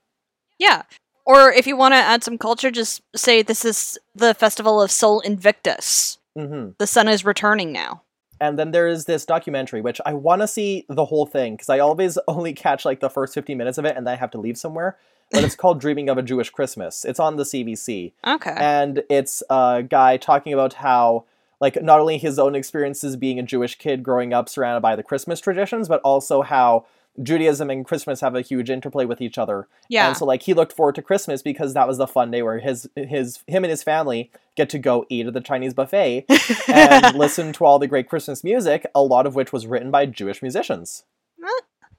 [0.59, 0.83] Yeah.
[1.25, 4.91] Or if you want to add some culture, just say this is the festival of
[4.91, 6.19] Sol Invictus.
[6.37, 8.03] hmm The sun is returning now.
[8.43, 11.69] And then there is this documentary, which I want to see the whole thing because
[11.69, 14.33] I always only catch like the first 15 minutes of it and then I have
[14.33, 14.99] to leave somewhere.
[15.31, 17.05] But it's called Dreaming of a Jewish Christmas.
[17.05, 18.13] It's on the CBC.
[18.27, 18.55] Okay.
[18.55, 21.25] And it's a guy talking about how,
[21.59, 25.03] like, not only his own experiences being a Jewish kid growing up surrounded by the
[25.03, 26.85] Christmas traditions, but also how
[27.23, 29.69] Judaism and Christmas have a huge interplay with each other.
[29.89, 30.09] yeah.
[30.09, 32.59] And so like he looked forward to Christmas because that was the fun day where
[32.59, 36.27] his his him and his family get to go eat at the Chinese buffet
[36.69, 40.07] and listen to all the great Christmas music, a lot of which was written by
[40.07, 41.05] Jewish musicians.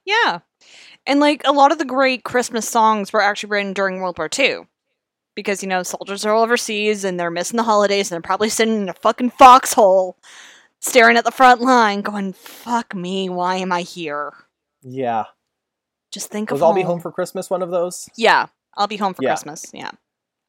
[0.04, 0.40] yeah.
[1.06, 4.28] And like a lot of the great Christmas songs were actually written during World War
[4.36, 4.66] II.
[5.34, 8.82] Because, you know, soldiers are overseas and they're missing the holidays and they're probably sitting
[8.82, 10.16] in a fucking foxhole
[10.78, 14.32] staring at the front line going, fuck me, why am I here?
[14.84, 15.24] Yeah.
[16.12, 18.08] Just think Was of I'll Be Home for Christmas one of those?
[18.16, 18.46] Yeah.
[18.76, 19.30] I'll be home for Yeah.
[19.30, 19.66] Christmas.
[19.72, 19.90] Yeah.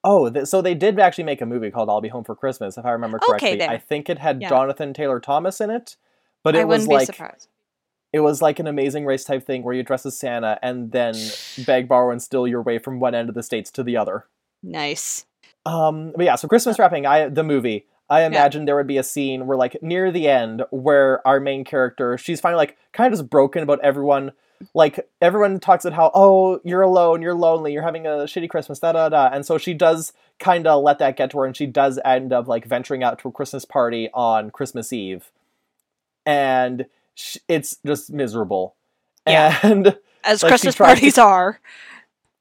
[0.03, 2.77] Oh, th- so they did actually make a movie called I'll Be Home for Christmas,
[2.77, 3.55] if I remember Okay, correctly.
[3.57, 3.69] then.
[3.69, 4.49] I think it had Yeah.
[4.49, 5.95] Jonathan Taylor Thomas in it,
[6.43, 7.31] but I it was wouldn't be like
[8.13, 11.15] it was like an amazing race type thing where you dress as Santa and then
[11.65, 14.25] beg, borrow, and steal your way from one end of the states to the other.
[14.63, 15.25] Nice.
[15.65, 17.87] Um, but yeah, so Christmas wrapping, I the movie.
[18.09, 21.63] I imagine there would be a scene where, like, near the end, where our main
[21.63, 24.31] character, she's finally like kind of just broken about everyone.
[24.73, 28.79] Like everyone talks about how, oh, you're alone, you're lonely, you're having a shitty Christmas,
[28.79, 29.29] da da da.
[29.33, 32.31] And so she does kind of let that get to her, and she does end
[32.31, 35.29] up like venturing out to a Christmas party on Christmas Eve,
[36.25, 36.85] and
[37.15, 38.75] sh- it's just miserable.
[39.27, 39.57] Yeah.
[39.63, 41.59] And As Like, Christmas tries to- parties are.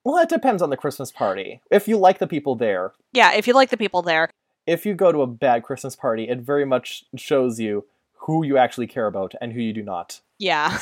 [0.05, 1.61] well, it depends on the Christmas party.
[1.71, 4.31] If you like the people there, Yeah, if you like the people there.
[4.67, 7.85] If you go to a bad Christmas party, it very much shows you
[8.15, 10.21] who you actually care about and who you do not.
[10.39, 10.79] Yeah.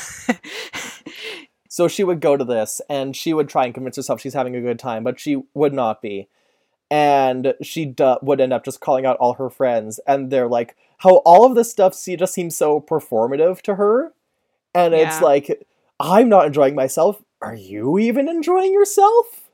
[1.69, 4.55] So she would go to this and she would try and convince herself she's having
[4.55, 6.27] a good time, but she would not be.
[6.91, 10.75] And she d- would end up just calling out all her friends, and they're like,
[10.99, 14.13] how all of this stuff see- just seems so performative to her.
[14.75, 15.65] And it's like,
[15.99, 17.23] I'm not enjoying myself.
[17.41, 19.49] Are you even enjoying yourself?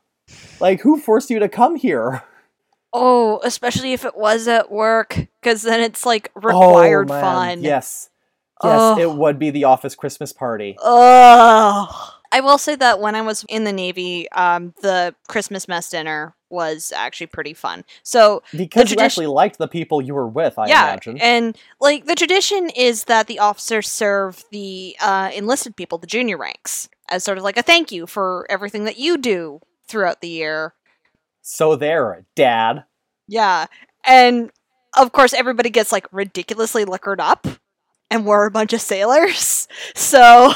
[0.59, 2.23] Like, who forced you to come here?
[2.91, 7.61] Oh, especially if it was at work, because then it's like required Oh, fun.
[7.63, 8.09] Yes.
[8.61, 8.99] Yes, Ugh.
[8.99, 10.75] it would be the office Christmas party.
[10.79, 12.15] Oh.
[12.31, 16.35] I will say that when I was in the Navy, um, the Christmas mess dinner
[16.49, 17.85] was actually pretty fun.
[18.03, 18.61] So Because
[18.91, 21.17] you tradition- actually liked the people you were with, I yeah, imagine.
[21.19, 26.37] and like the tradition is that the officers serve the uh, enlisted people, the junior
[26.37, 30.27] ranks, as sort of like a thank you for everything that you do throughout the
[30.29, 30.73] year.
[31.41, 32.85] So there, Dad.
[33.27, 33.67] Yeah,
[34.05, 34.51] and
[34.97, 37.47] of course everybody gets like ridiculously liquored up,
[38.09, 40.53] and we're a bunch of sailors, so.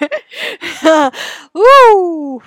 [1.54, 2.42] Woo!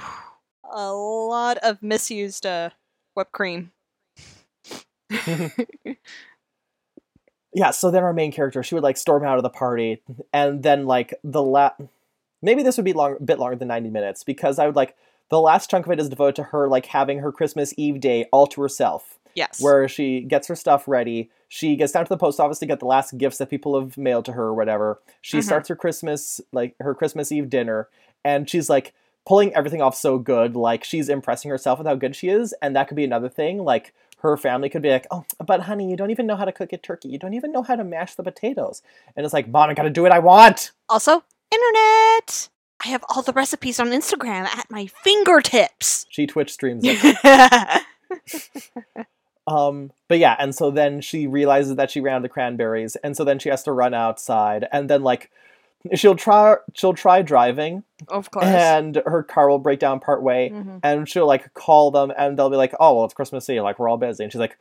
[0.70, 2.72] A lot of misused uh,
[3.16, 3.72] whipped cream.
[7.54, 10.02] yeah, so then our main character, she would like storm out of the party,
[10.34, 11.72] and then like the la
[12.42, 14.96] maybe this would be long, a bit longer than ninety minutes because I would like
[15.30, 18.26] the last chunk of it is devoted to her like having her Christmas Eve day
[18.32, 19.62] all to herself, Yes.
[19.62, 21.30] where she gets her stuff ready.
[21.48, 23.98] She gets down to the post office to get the last gifts that people have
[23.98, 25.00] mailed to her or whatever.
[25.22, 25.44] She Mhm.
[25.44, 27.88] starts her Christmas like her Christmas Eve dinner,
[28.26, 28.94] and she's like
[29.26, 30.56] pulling everything off so good.
[30.56, 33.64] Like she's impressing herself with how good she is, and that could be another thing.
[33.64, 36.52] Like her family could be like, "Oh, but honey, you don't even know how to
[36.52, 37.10] cook a turkey.
[37.10, 38.82] You don't even know how to mash the potatoes."
[39.16, 42.50] And it's like, "Mom, I gotta do what I want." Also, internet.
[42.84, 46.06] I have all the recipes on Instagram at my fingertips.
[46.10, 47.84] She Twitch streams it.
[49.48, 53.16] Um, but yeah, and so then she realizes that she ran out of cranberries, and
[53.16, 55.32] so then she has to run outside, and then like
[55.96, 58.44] she'll try she'll try driving, of course.
[58.46, 60.82] and her car will break down part way, Mhm.
[60.84, 63.80] and she'll like call them, and they'll be like, "Oh, well, it's Christmas Eve, like
[63.80, 64.58] we're all busy," and she's like,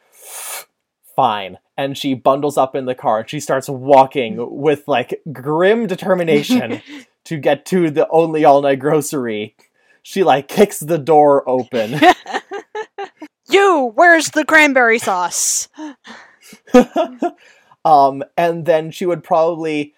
[1.16, 5.88] "Fine," and she bundles up in the car, and she starts walking with like grim
[5.88, 6.80] determination
[7.26, 9.54] to get to the only all night grocery.
[10.02, 12.00] She like kicks the door open.
[13.50, 15.68] you, where's the cranberry sauce?
[17.84, 19.94] um, and then she would probably,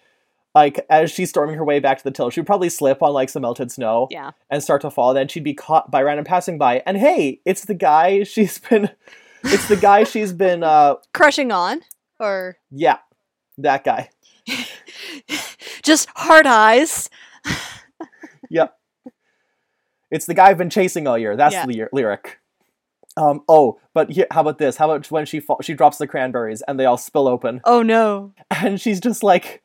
[0.54, 3.12] like, as she's storming her way back to the till, she would probably slip on
[3.12, 4.30] like some melted snow Yeah.
[4.50, 5.14] and start to fall.
[5.14, 8.90] Then she'd be caught by random passing by, and hey, it's the guy she's been,
[9.44, 11.82] it's the guy she's been, uh, Crushing on?
[12.20, 12.98] Or yeah,
[13.58, 14.10] that guy.
[15.88, 17.10] Just hard eyes?
[18.50, 18.74] Yep.
[20.10, 21.36] It's the guy I've been chasing all year.
[21.36, 21.66] That's Yeah.
[21.66, 22.38] the ly- lyric.
[23.16, 23.42] Um.
[23.48, 24.76] Oh, but here, how about this?
[24.76, 27.82] How about when she fall, she drops the cranberries and they all spill open, Oh
[27.82, 28.32] no.
[28.50, 29.62] and she's just like,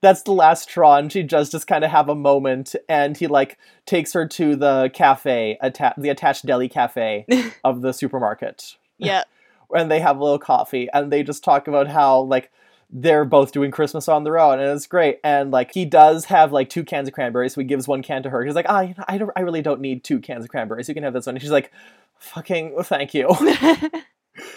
[0.00, 3.26] that's the last straw, and she just just kind of have a moment, and he
[3.26, 7.26] like takes her to the cafe, atta- the attached deli cafe
[7.64, 9.24] of the supermarket, Yeah.
[9.70, 12.50] and they have a little coffee, and they just talk about how like
[12.96, 15.18] they're both doing Christmas on their own, and it's great.
[15.24, 18.22] And like he does have like two cans of cranberries, so he gives one can
[18.22, 18.44] to her.
[18.44, 20.88] He's like, ah, I don't, I really don't need two cans of cranberries.
[20.88, 21.34] You can have this one.
[21.34, 21.72] And she's like,
[22.18, 23.28] fucking, thank you.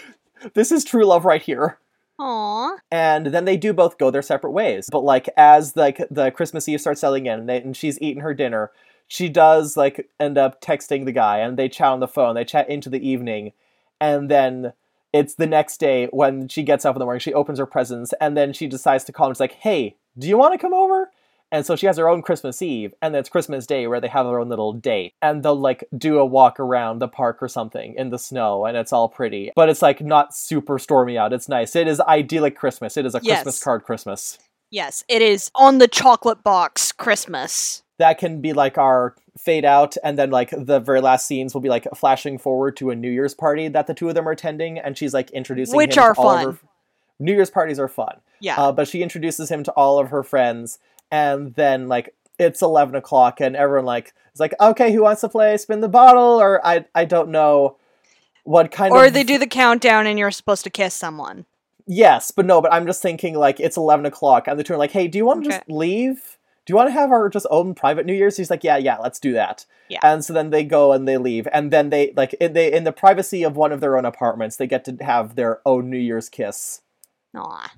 [0.54, 1.78] this is true love right here.
[2.20, 2.76] Aw.
[2.92, 4.88] And then they do both go their separate ways.
[4.90, 8.22] But like as like the Christmas Eve starts selling in, and, they, and she's eating
[8.22, 8.70] her dinner,
[9.08, 12.36] she does like end up texting the guy, and they chat on the phone.
[12.36, 13.52] They chat into the evening,
[14.00, 14.74] and then
[15.12, 17.20] it's the next day when she gets up in the morning.
[17.20, 19.34] She opens her presents, and then she decides to call him.
[19.34, 21.10] She's like, "Hey, do you want to come over?"
[21.50, 24.08] And so she has her own Christmas Eve, and then it's Christmas Day where they
[24.08, 27.48] have their own little date, and they'll like do a walk around the park or
[27.48, 29.50] something in the snow, and it's all pretty.
[29.56, 31.32] But it's like not super stormy out.
[31.32, 31.74] It's nice.
[31.74, 32.98] It is idyllic Christmas.
[32.98, 33.38] It is a Yes.
[33.38, 34.38] Christmas card Christmas.
[34.70, 37.82] Yes, it is on the chocolate box Christmas.
[37.98, 41.60] That can be like our fade out, and then like the very last scenes will
[41.60, 44.32] be like flashing forward to a New Year's party that the two of them are
[44.32, 46.52] attending, and she's like introducing Which him are to all of fun.
[46.54, 46.58] her.
[47.20, 48.20] New Year's parties are fun.
[48.40, 48.56] Yeah.
[48.56, 50.78] Uh, but she introduces him to all of her friends,
[51.10, 55.28] and then like it's eleven o'clock, and everyone like is like, okay, who wants to
[55.28, 56.40] play spin the bottle?
[56.40, 57.76] Or I I don't know
[58.44, 61.44] what kind of or of they do the countdown and you're supposed to kiss someone.
[61.86, 64.78] yes, but no, but I'm just thinking like it's eleven o'clock, and the two are
[64.78, 65.58] like, hey, do you want to Okay.
[65.58, 66.37] just leave?
[66.68, 68.36] Do you want to have our just own private New Year's?
[68.36, 69.64] He's like, yeah, yeah, let's do that.
[69.88, 70.00] Yeah.
[70.02, 72.84] And so then they go and they leave, and then they like in, they in
[72.84, 75.96] the privacy of one of their own apartments, they get to have their own New
[75.96, 76.82] Year's kiss.
[77.34, 77.72] Aw.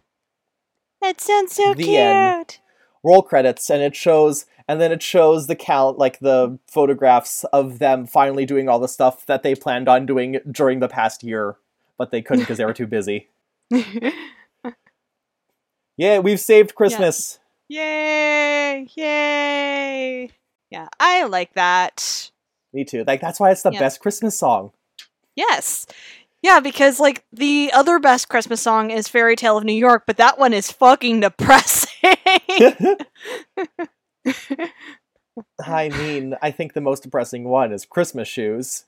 [1.01, 1.99] That sounds so The cute.
[1.99, 2.59] end.
[3.05, 7.79] roll credits and it shows and then it shows the count like the photographs of
[7.79, 11.57] them finally doing all the stuff that they planned on doing during the past year
[11.97, 13.29] but they couldn't because they were too busy
[15.97, 17.40] yeah we've saved christmas
[17.71, 18.89] Yay!
[18.97, 20.31] Yay!
[20.71, 22.31] Yeah, I like that.
[22.73, 23.05] Me too.
[23.07, 23.79] Like that's why it's the Yeah.
[23.79, 24.73] best Christmas song.
[25.37, 25.87] Yes.
[26.43, 30.17] Yeah, because like the other best Christmas song is Fairy Tale of New York, but
[30.17, 31.89] that one is fucking depressing.
[35.65, 38.87] I mean, I think the most depressing one is Christmas shoes.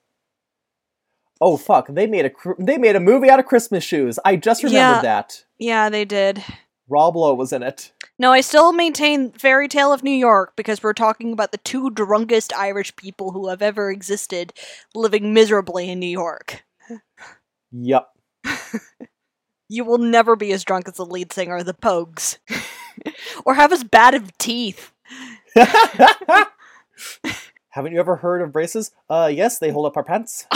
[1.41, 1.87] Oh fuck!
[1.89, 4.18] They made a they made a movie out of Christmas shoes.
[4.24, 5.03] I just remembered Yeah.
[5.03, 5.45] that.
[5.59, 6.43] yeah, they did.
[6.93, 7.90] Rob Lowe was in it.
[8.18, 11.88] No, I still maintain Fairy Tale of New York because we're talking about the two
[11.88, 14.53] drunkest Irish people who have ever existed
[14.95, 16.64] living miserably in New York.
[17.72, 18.09] Yep.
[19.68, 22.36] You will never be as drunk as the lead singer of the Pogues.
[23.47, 24.93] or have as bad of teeth.
[27.70, 28.90] Haven't you ever heard of braces?
[29.09, 30.47] Uh, yes, they hold up our pants.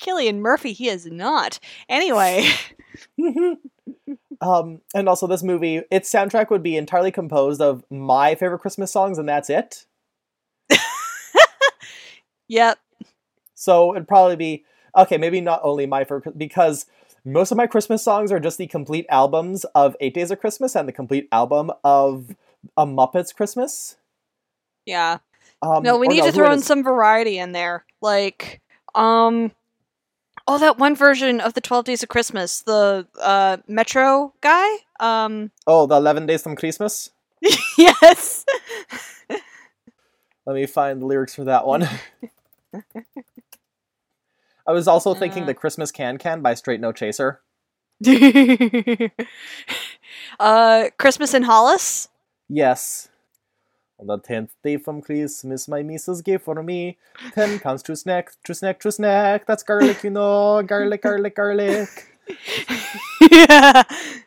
[0.00, 1.58] Cillian Murphy, he is not.
[1.88, 2.48] Anyway,
[4.40, 8.92] um, and also this movie, its soundtrack would be entirely composed of my favorite Christmas
[8.92, 9.86] songs, and that's it.
[12.48, 12.78] yep.
[13.54, 14.64] So it'd probably be
[14.96, 15.18] okay.
[15.18, 16.86] Maybe not only my favorite because
[17.24, 20.76] most of my Christmas songs are just the complete albums of Eight Days of Christmas
[20.76, 22.36] and the complete album of
[22.76, 23.96] a Muppets Christmas.
[24.86, 25.18] Yeah.
[25.60, 27.84] Um, No, we need to throw in some variety in there.
[28.00, 28.60] Like,
[28.94, 29.52] um,
[30.48, 34.66] oh, that one version of the Twelve Days of Christmas, the uh Metro guy.
[34.98, 37.10] Um, Oh, the Eleven Days from Christmas.
[37.78, 38.44] yes.
[40.46, 41.86] Let me find the lyrics for that one.
[44.66, 45.46] I was also thinking Uh.
[45.46, 47.40] the Christmas Can Can by Straight No Chaser.
[50.40, 52.08] uh, Christmas in Hollis.
[52.48, 53.08] Yes.
[54.00, 56.98] On the tenth day from Christmas, my missus gave for me
[57.34, 59.44] ten pounds to snack, to snack, to snack.
[59.44, 61.88] That's garlic, you know, garlic, garlic, garlic.
[63.28, 63.82] yeah.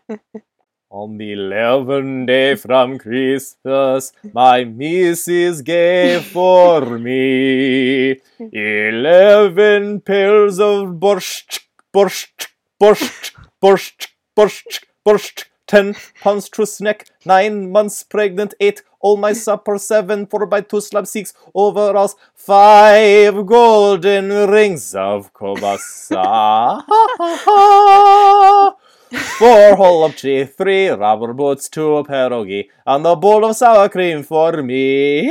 [0.90, 8.20] On the eleventh day from Christmas, my missus gave for me
[8.52, 11.62] eleven pairs of borscht,
[11.94, 12.48] borscht,
[12.78, 13.32] borscht,
[13.64, 15.46] borscht, borscht, borscht.
[15.66, 20.82] Ten pounds to snack, nine months pregnant, eight all my supper, seven four by two
[20.82, 26.84] slab six overalls, five golden rings of kobasa.
[29.12, 34.24] Four whole of cheese, three rubber boots, two pierogi, and a bowl of sour cream
[34.24, 35.28] for me.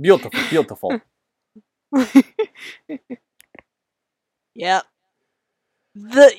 [0.00, 1.00] Beautiful, beautiful.
[4.54, 4.84] Yep.
[5.94, 6.32] The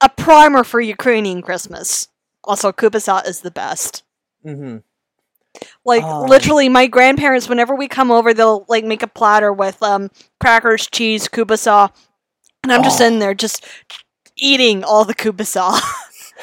[0.00, 2.08] a primer for Ukrainian Christmas.
[2.48, 4.02] Also, kubasat is the best.
[4.42, 4.78] hmm
[5.84, 6.26] Like Oh.
[6.26, 10.86] literally, my grandparents, whenever we come over, they'll like make a platter with um crackers,
[10.88, 11.92] cheese, kubasa,
[12.64, 12.98] and I'm just Oh.
[12.98, 13.64] sitting there just
[14.36, 15.78] eating all the kubasa.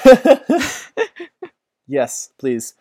[1.88, 2.76] yes, please.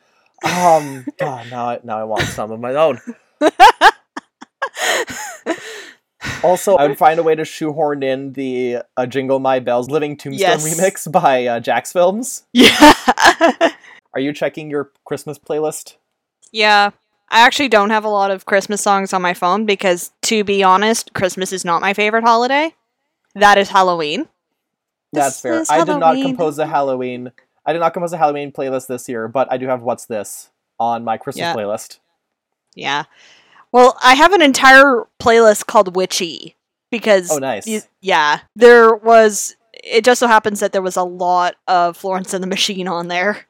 [0.45, 3.01] Um, God, now I, now I want some of my own.
[6.45, 10.17] Also, I would find a way to shoehorn in the uh, Jingle My Bells Living
[10.17, 10.65] Tombstone Yes.
[10.79, 12.43] remix by uh, Jacksfilms.
[12.53, 12.93] yeah.
[14.15, 15.97] Are you checking your Christmas playlist?
[16.53, 16.91] yeah.
[17.31, 20.63] I actually don't have a lot of Christmas songs on my phone because, to be
[20.63, 22.75] honest, Christmas is not my favorite holiday.
[23.35, 24.29] That is Halloween.
[25.13, 25.77] That's This fair.
[25.81, 27.33] I did not compose a Halloween.
[27.67, 30.51] I did not compose a Halloween playlist this year, but I do have "What's This"
[30.79, 31.55] on my Christmas Yeah.
[31.57, 31.99] playlist.
[32.75, 33.05] Yeah.
[33.75, 36.55] Well, I have an entire playlist called Witchy
[36.93, 37.67] because Oh, nice.
[37.67, 42.33] y- yeah, there was it just so happens that there was a lot of Florence
[42.33, 43.47] and the Machine on there.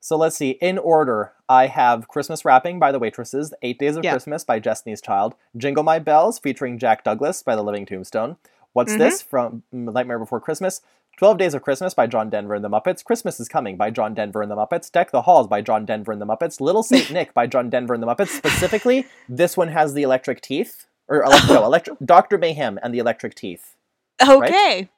[0.00, 0.50] So let's see.
[0.60, 4.12] In order, I have "Christmas Wrapping" by the Waitresses, Eight Days of Yeah.
[4.12, 8.36] Christmas" by Destiny's Child, "Jingle My Bells" featuring Jack Douglass by the Living Tombstone,
[8.74, 8.98] "What's Mhm.
[8.98, 10.82] This" from Nightmare Before Christmas,
[11.16, 14.14] 12 Days of Christmas by John Denver and the Muppets, Christmas is Coming by John
[14.14, 17.10] Denver and the Muppets, Deck the Halls by John Denver and the Muppets, Little Saint
[17.10, 18.28] Nick by John Denver and the Muppets.
[18.28, 22.36] Specifically, this one has the electric teeth, or elect- no, electric, Dr.
[22.36, 23.76] Mayhem and the electric teeth.
[24.20, 24.88] Okay.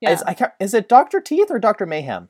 [0.00, 0.10] Yeah.
[0.12, 1.20] Is, I can't, is it Dr.
[1.20, 1.86] Teeth or Dr.
[1.86, 2.28] Mayhem?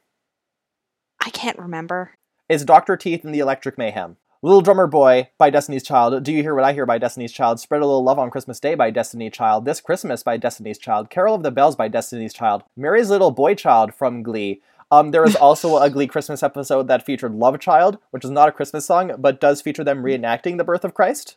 [1.25, 2.13] I can't remember.
[2.49, 2.97] Is Dr.
[2.97, 4.17] Teeth and the Electric Mayhem.
[4.43, 6.23] Little Drummer Boy by Destiny's Child.
[6.23, 7.61] Do You Hear What I Hear by Destiny's Child.
[7.61, 9.67] Spread a Little Love on Christmas Day by Destiny's Child.
[9.67, 11.11] This Christmas by Destiny's Child.
[11.11, 12.63] Carol of the Bells by Destiny's Child.
[12.75, 14.63] Mary's Little Boy Child from Glee.
[14.91, 18.49] Um, there was also a Glee Christmas episode that featured Love Child, which is not
[18.49, 21.37] a Christmas song, but does feature them reenacting the birth of Christ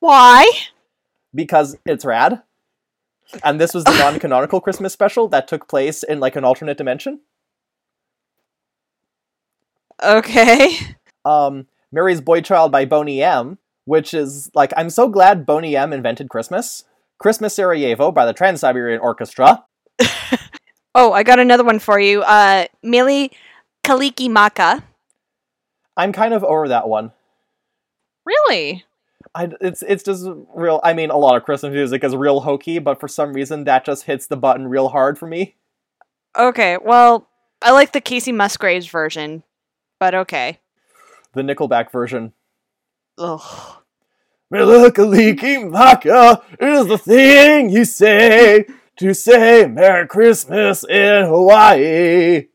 [0.00, 0.50] Why?
[1.32, 2.42] because it's rad.
[3.44, 7.20] And this was the non-canonical Christmas special that took place in like an alternate dimension.
[10.02, 10.76] Okay.
[11.24, 15.92] um, Mary's Boy Child by Boney M, which is like, I'm so glad Boney M
[15.92, 16.84] invented Christmas.
[17.18, 19.64] Christmas Sarajevo by the Trans Siberian Orchestra.
[20.94, 22.22] Oh, I got another one for you.
[22.22, 23.30] Uh, Mili
[23.84, 24.84] Kaliki Maka.
[25.96, 27.10] I'm kind of over that one.
[28.24, 28.84] Really?
[29.34, 30.80] I, it's it's just real.
[30.84, 33.84] I mean, a lot of Christmas music is real hokey, but for some reason that
[33.84, 35.56] just hits the button real hard for me.
[36.38, 37.26] Okay, well,
[37.60, 39.42] I like the Kacey Musgraves version,
[39.98, 40.60] but okay.
[41.34, 42.32] The Nickelback version.
[43.18, 43.76] Ugh.
[44.50, 48.66] Mele Kalikimaka is the thing you say
[48.96, 52.46] to say Merry Christmas in Hawaii.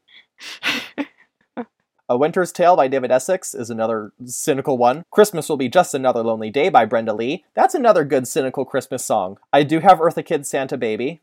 [2.07, 5.03] A Winter's Tale by David Essex is another cynical one.
[5.11, 7.45] Christmas Will Be Just Another Lonely Day by Brenda Lee.
[7.53, 9.37] That's another good cynical Christmas song.
[9.53, 11.21] I do have Eartha Kitt Santa Baby.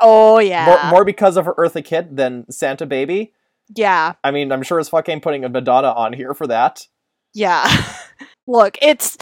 [0.00, 0.66] Oh yeah.
[0.66, 3.32] More, more because of Eartha Kitt than Santa Baby.
[3.76, 4.14] Yeah.
[4.24, 6.88] I mean, I'm sure as fuck ain't putting a Madonna on here for that.
[7.34, 7.66] Yeah.
[8.46, 9.18] Look, it's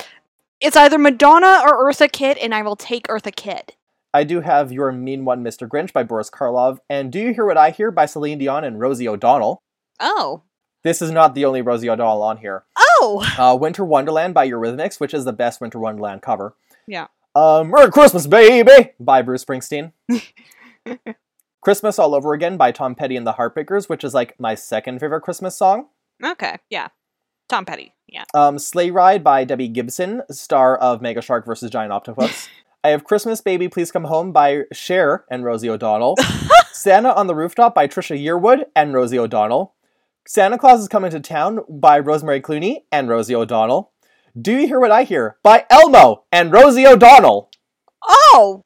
[0.60, 3.76] it's either Madonna or Eartha Kitt, and I will take Eartha Kitt.
[4.14, 5.66] I do have Your Mean One, Mr.
[5.66, 8.78] Grinch by Boris Karloff, and Do You Hear What I Hear by Celine Dion and
[8.78, 9.62] Rosie O'Donnell.
[9.98, 10.42] Oh.
[10.84, 12.64] This is not the only Rosie O'Donnell on here.
[12.76, 13.24] Oh.
[13.38, 16.54] Uh, Winter Wonderland by Eurythmics, which is the best Winter Wonderland cover.
[16.86, 17.06] Yeah.
[17.34, 18.90] Uh, Merry Christmas, baby!
[19.00, 19.92] by Bruce Springsteen.
[21.62, 24.98] Christmas All Over Again by Tom Petty and the Heartbreakers, which is like my second
[24.98, 25.86] favorite Christmas song.
[26.22, 26.58] Okay.
[26.68, 26.88] Yeah.
[27.48, 27.92] Tom Petty.
[28.08, 28.24] Yeah.
[28.34, 31.70] Um, Sleigh Ride by Debbie Gibson, star of Mega Shark vs.
[31.70, 32.48] Giant Octopus.
[32.84, 36.16] I have Christmas Baby Please Come Home by Cher and Rosie O'Donnell.
[36.72, 39.74] Santa on the Rooftop by Trisha Yearwood and Rosie O'Donnell.
[40.26, 43.92] Santa Claus is Coming to Town by Rosemary Clooney and Rosie O'Donnell.
[44.40, 47.50] Do You Hear What I Hear by Elmo and Rosie O'Donnell.
[48.04, 48.62] Oh.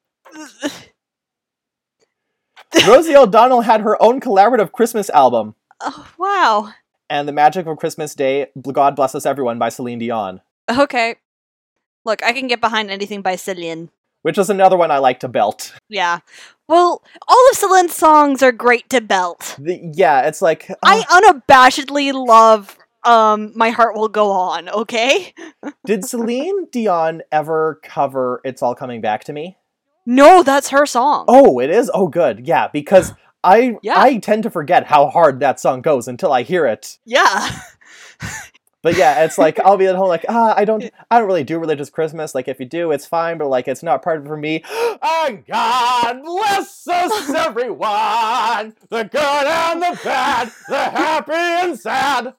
[2.87, 5.55] Rosie O'Donnell had her own collaborative Christmas album.
[5.81, 6.07] oh.
[6.18, 6.72] Wow.
[7.09, 11.16] And The Magic of Christmas Day, God Bless Us Everyone by Celine Dion, Okay.
[12.04, 13.90] Look, I can get behind anything by Celine.
[14.22, 15.72] which is another one I like to belt.
[15.88, 16.20] Yeah.
[16.68, 19.54] Well, all of Celine's songs are great to belt.
[19.59, 20.68] The, yeah, it's like.
[20.82, 25.32] I uh, unabashedly love um My Heart Will Go On, okay?
[25.84, 29.57] did Celine Dion ever cover It's All Coming Back to Me?
[30.04, 31.24] No, that's her song.
[31.28, 31.90] Oh, it is?
[31.94, 32.46] Oh, good.
[32.46, 33.12] Yeah, because
[33.47, 34.01] I Yeah.
[34.01, 36.99] I tend to forget how hard that song goes until I hear it.
[37.05, 37.51] Yeah.
[38.82, 41.42] But yeah, it's like I'll be at home like, ah, I don't I don't really
[41.42, 42.36] do religious Christmas.
[42.36, 44.62] Like if you do, it's fine, but like it's not part of for me.
[45.03, 52.34] And God bless us everyone, the good and the bad, the happy and sad.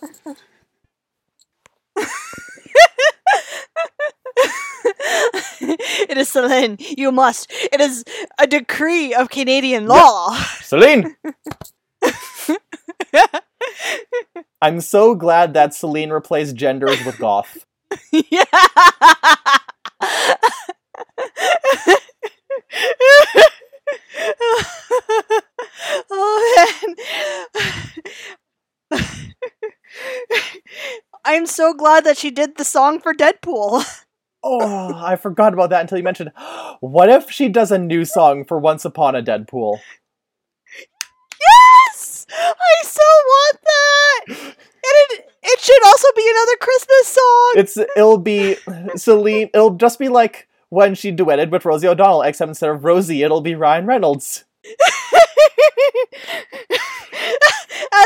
[5.61, 6.77] it is Celine.
[6.79, 7.51] You must.
[7.71, 8.03] It is
[8.39, 10.35] a decree of Canadian law.
[10.61, 11.15] Celine.
[14.61, 17.65] I'm so glad that Celine replaced genders with goth.
[18.11, 18.43] yeah.
[26.09, 26.67] oh
[28.93, 28.99] man.
[31.25, 33.83] I'm so glad that she did the song for Deadpool.
[34.43, 36.31] Oh, I forgot about that until you mentioned.
[36.79, 39.79] What if she does a new song for Once Upon a Deadpool?
[41.41, 42.27] Yes!
[42.31, 44.25] I so want that!
[44.29, 47.53] And it, it should also be another Christmas song!
[47.55, 48.57] It's it'll be
[48.95, 49.49] Celine.
[49.55, 53.41] It'll just be like when she duetted with Rosie O'Donnell, except instead of Rosie, it'll
[53.41, 54.43] be Ryan Reynolds.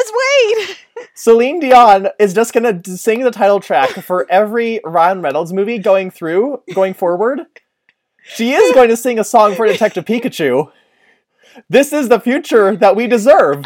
[0.01, 0.77] As Wade!
[1.13, 6.09] Celine Dion is just gonna sing the title track for every Ryan Reynolds movie going
[6.11, 7.41] through, going forward.
[8.23, 10.71] She is going to sing a song for Detective Pikachu.
[11.69, 13.65] This is the future that we deserve.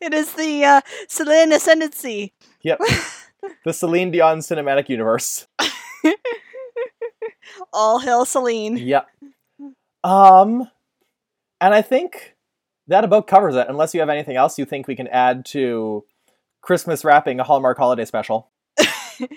[0.00, 2.32] it is the uh, Celine ascendancy.
[2.62, 2.80] Yep.
[3.64, 5.46] The Celine Dion cinematic universe.
[7.72, 8.76] All hail Celine.
[8.76, 9.06] Yep.
[10.04, 10.70] Um,
[11.60, 12.36] and I think
[12.86, 13.66] that about covers it.
[13.68, 16.04] Unless you have anything else you think we can add to
[16.62, 18.50] Christmas wrapping a Hallmark holiday special.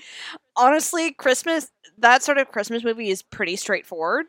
[0.56, 4.26] Honestly, Christmas that sort of Christmas movie is pretty straightforward.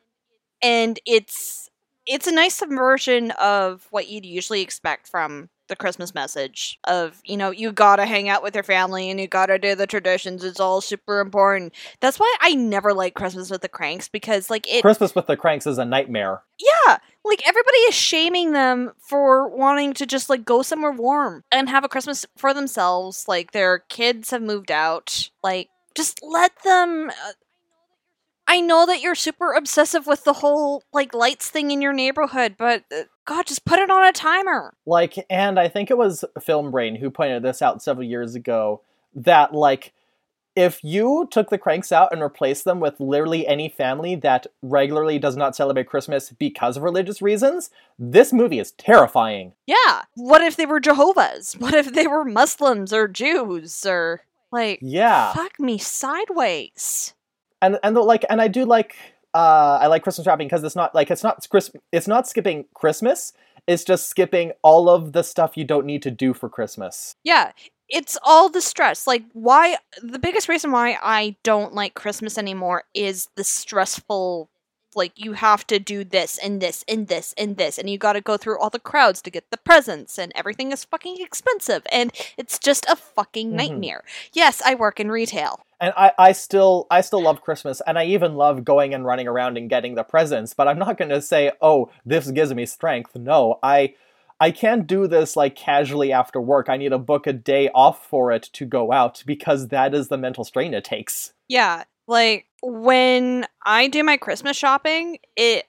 [0.62, 1.68] And it's
[2.06, 7.36] it's a nice subversion of what you'd usually expect from the Christmas message of, you
[7.36, 10.44] know, you gotta hang out with your family and you gotta do the traditions.
[10.44, 11.74] It's all super important.
[12.00, 15.36] That's why I never like Christmas with the Cranks because like it Christmas with the
[15.36, 16.42] Cranks is a nightmare.
[16.58, 21.68] Yeah, like everybody is shaming them for wanting to just like go somewhere warm and
[21.68, 23.26] have a Christmas for themselves.
[23.28, 25.30] Like their kids have moved out.
[25.42, 27.10] Like just let them.
[27.10, 27.32] Uh,
[28.52, 32.56] I know that you're super obsessive with the whole like lights thing in your neighborhood,
[32.58, 34.74] but uh, God, just put it on a timer.
[34.84, 38.82] Like, and I think it was Film Brain who pointed this out several years ago
[39.14, 39.94] that, like,
[40.54, 45.18] if you took the cranks out and replaced them with literally any family that regularly
[45.18, 49.54] does not celebrate Christmas because of religious reasons, this movie is terrifying.
[49.66, 50.02] Yeah.
[50.14, 51.54] What if they were Jehovah's?
[51.54, 55.32] What if they were Muslims or Jews or like Yeah.
[55.32, 57.14] fuck me sideways?
[57.62, 58.96] And and like and I do like
[59.32, 62.66] uh I like Christmas wrapping because it's not like it's not Chris it's not skipping
[62.74, 63.32] Christmas.
[63.66, 67.14] It's just skipping all of the stuff you don't need to do for Christmas.
[67.22, 67.52] Yeah.
[67.88, 69.06] It's all the stress.
[69.06, 74.50] Like why the biggest reason why I don't like Christmas anymore is the stressful
[74.94, 78.12] like you have to do this and this and this and this and you got
[78.14, 81.82] to go through all the crowds to get the presents and everything is fucking expensive
[81.90, 83.56] and it's just a fucking Mhm.
[83.56, 84.04] nightmare.
[84.32, 85.60] Yes, I work in retail.
[85.80, 89.26] And I, I still I still love Christmas and I even love going and running
[89.26, 93.16] around and getting the presents, but I'm not gonna say, oh, this gives me strength.
[93.16, 93.94] No, I
[94.40, 96.68] I can't do this like casually after work.
[96.68, 100.08] I need to book a day off for it to go out because that is
[100.08, 101.32] the mental strain it takes.
[101.48, 105.64] Yeah, like when I do my Christmas shopping, it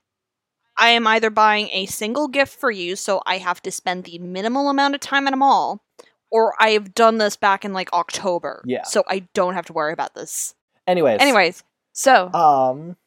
[0.78, 4.20] I am either buying a single gift for you, so I have to spend the
[4.20, 5.84] minimal amount of time at a mall,
[6.32, 8.64] or I have done this back in like October.
[8.66, 8.84] Yeah.
[8.84, 10.56] So I don't have to worry about this.
[10.86, 11.22] Anyways.
[11.22, 11.64] Anyways,
[11.94, 12.98] so Um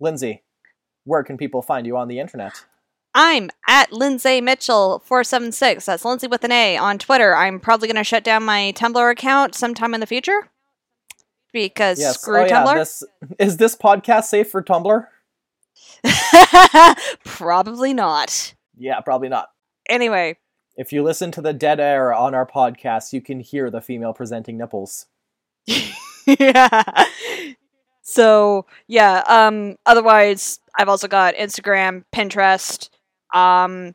[0.00, 0.42] Lindsay,
[1.04, 2.64] where can people find you on the internet?
[3.14, 5.86] I'm at Lindsay Mitchell four seven six.
[5.86, 7.34] That's Lindsay with an A on Twitter.
[7.34, 10.50] I'm probably gonna shut down my Tumblr account sometime in the future
[11.52, 12.20] because Yes.
[12.20, 12.74] screw oh, yeah, Tumblr.
[12.74, 13.02] this
[13.38, 15.06] is this podcast safe for Tumblr?
[17.24, 18.54] probably not.
[18.76, 19.48] Yeah, probably not.
[19.88, 20.36] Anyway,
[20.76, 24.12] If you listen to the dead air on our podcast, you can hear the female
[24.12, 25.06] presenting nipples.
[26.26, 27.04] yeah.
[28.02, 29.22] So yeah.
[29.26, 29.76] Um.
[29.86, 32.88] Otherwise, I've also got Instagram, Pinterest.
[33.34, 33.94] Um.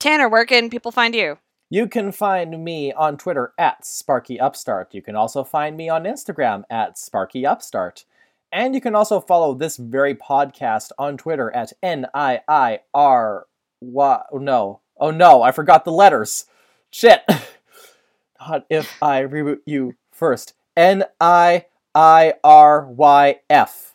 [0.00, 1.38] Tanner, where can people find you?
[1.70, 4.94] You can find me on Twitter at Sparky Upstart.
[4.94, 8.04] You can also find me on Instagram at Sparky Upstart.
[8.52, 13.46] And you can also follow this very podcast on Twitter at N I I R
[13.80, 14.22] Y.
[14.32, 14.80] No.
[14.96, 16.46] Oh no, I forgot the letters.
[16.90, 17.22] Shit.
[18.40, 20.54] Not if I reboot you first.
[20.76, 23.94] N I I R Y F.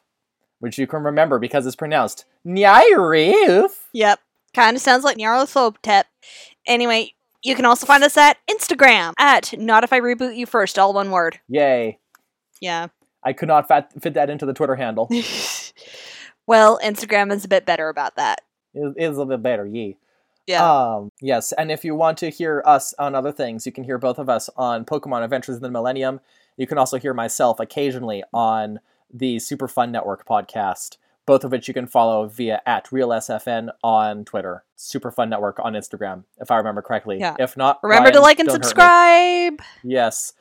[0.59, 3.69] Which you can remember because it's pronounced Nyairif.
[3.93, 4.19] Yep.
[4.53, 6.03] Kind of sounds like Nyarlathotep.
[6.65, 7.13] Anyway,
[7.43, 10.93] you can also find us at Instagram at Not If I Reboot You First, all
[10.93, 11.39] one word.
[11.47, 11.99] Yay.
[12.61, 12.87] Yeah.
[13.23, 15.09] I could not fat- fit that into the Twitter handle.
[16.47, 18.41] well, Instagram is a bit better about that.
[18.73, 19.97] It is a bit better, ye.
[20.47, 20.67] Yeah.
[20.67, 23.99] Um, yes, and if you want to hear us on other things, you can hear
[23.99, 26.21] both of us on Pokemon Adventures in the Millennium.
[26.57, 28.79] You can also hear myself occasionally on
[29.13, 30.97] the Super Fun Network podcast,
[31.29, 35.73] both of which you can follow via at RealSFN on Twitter, Super Fun Network on
[35.73, 37.19] Instagram, if I remember correctly.
[37.19, 37.35] Yeah.
[37.37, 38.65] If not, Remember to like and don't hurt me.
[38.65, 39.61] subscribe.
[39.83, 40.33] Yes.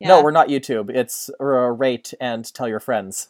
[0.00, 0.08] Yeah.
[0.08, 0.90] No, we're not YouTube.
[0.90, 3.28] It's uh, rate and tell your friends.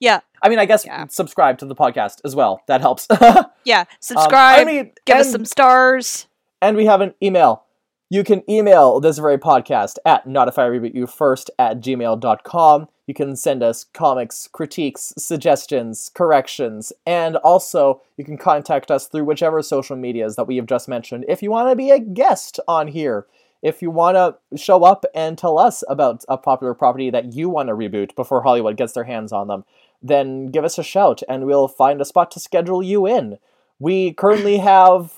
[0.00, 0.18] Yeah.
[0.42, 1.06] I mean, I guess Yeah.
[1.06, 2.60] subscribe to the podcast as well.
[2.66, 3.06] That helps.
[3.64, 3.82] Yeah.
[3.82, 4.60] Um, Subscribe.
[4.60, 6.26] I mean, give us some stars.
[6.60, 7.66] And we have an email.
[8.12, 12.88] You can email this very podcast at not reboot you first at gmail.com.
[13.06, 19.26] You can send us comics, critiques, suggestions, corrections, and also you can contact us through
[19.26, 22.58] whichever social medias that we have just mentioned if you want to be a guest
[22.66, 23.26] on here.
[23.62, 27.48] If you want to show up and tell us about a popular property that you
[27.48, 29.64] want to reboot before Hollywood gets their hands on them,
[30.02, 33.38] then give us a shout and we'll find a spot to schedule you in.
[33.78, 35.12] We currently have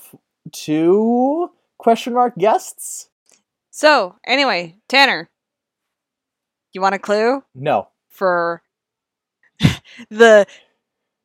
[0.51, 1.49] two
[1.83, 3.09] question mark guests?
[3.69, 5.29] So, anyway, Tanner,
[6.73, 7.89] you want a clue No.
[8.09, 8.61] for
[10.09, 10.45] the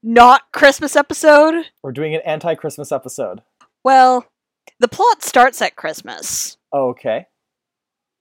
[0.03, 1.65] not Christmas episode?
[1.83, 3.43] We're doing an anti Christmas episode.
[3.85, 4.27] Well,
[4.81, 6.57] the plot starts at Christmas.
[6.73, 7.27] Okay.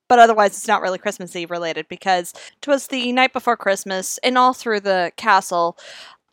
[0.08, 4.18] but otherwise it's not really Christmas Eve related because it was the night before Christmas
[4.18, 5.76] and all through the castle,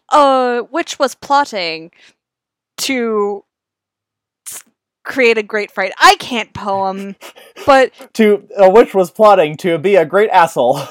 [0.10, 1.91] uh, which was plotting
[2.78, 3.43] to
[5.06, 5.93] create a great fright.
[5.97, 7.16] I can't poem,
[7.66, 10.82] but To uh, which was plotting to be a great asshole.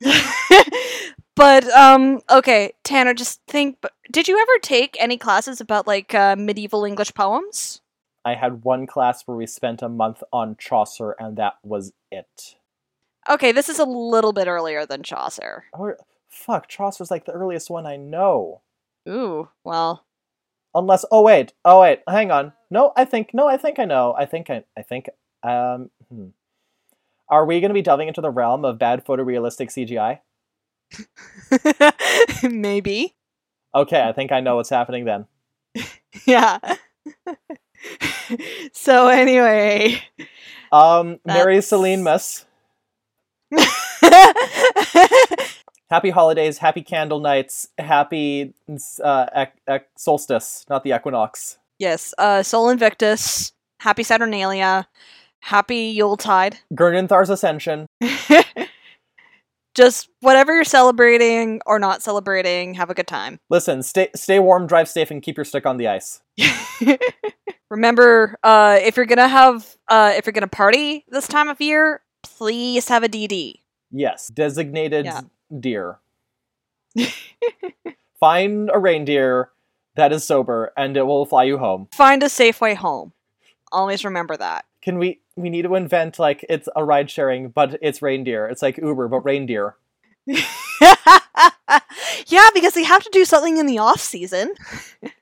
[1.36, 3.78] but um okay, Tanner, just think.
[4.10, 7.80] Did you ever take any classes about like uh, medieval English poems?
[8.24, 12.56] I had one class where we spent a month on Chaucer, and that was it.
[13.28, 15.64] Okay, this is a little bit earlier than Chaucer.
[15.72, 15.98] Or,
[16.28, 18.62] fuck, Chaucer's like the earliest one I know.
[19.08, 20.04] Ooh, well,
[20.74, 22.52] Unless, oh wait, oh wait, hang on.
[22.70, 24.14] No, I think, no, I think I know.
[24.18, 25.08] I think I, I think,
[25.42, 26.26] um, hmm.
[27.30, 30.20] Are we going to be delving into the realm of bad photorealistic CGI?
[32.50, 33.14] maybe.
[33.74, 35.26] Okay, I think I know what's happening then.
[36.26, 36.58] Yeah.
[38.72, 40.02] so anyway,
[40.72, 42.44] Um, Mary That's- Celine Miss.
[45.90, 48.54] happy holidays, happy candle nights, happy
[49.02, 51.58] uh, ec- ec- solstice, not the equinox.
[51.78, 54.88] Yes, uh, Sol Invictus, Happy Saturnalia,
[55.40, 56.58] Happy Yuletide.
[56.74, 57.86] Gernanthar's ascension.
[59.74, 63.38] Just whatever you're celebrating or not celebrating, have a good time.
[63.48, 66.20] Listen, stay stay warm, drive safe, and keep your stick on the ice.
[67.70, 72.00] Remember, uh, if you're gonna have, uh, if you're gonna party this time of year,
[72.24, 73.60] please have a DD.
[73.92, 75.20] Yes, designated Yeah.
[75.60, 75.98] deer.
[78.18, 79.50] Find a reindeer
[79.98, 81.88] that is sober, and it will fly you home.
[81.92, 83.12] Find a safe way home.
[83.70, 84.64] Always remember that.
[84.80, 85.20] Can we?
[85.36, 88.46] We need to invent like it's a ride sharing, but it's reindeer.
[88.46, 89.76] It's like Uber, but reindeer.
[90.26, 90.44] yeah,
[92.54, 94.54] because they have to do something in the off season.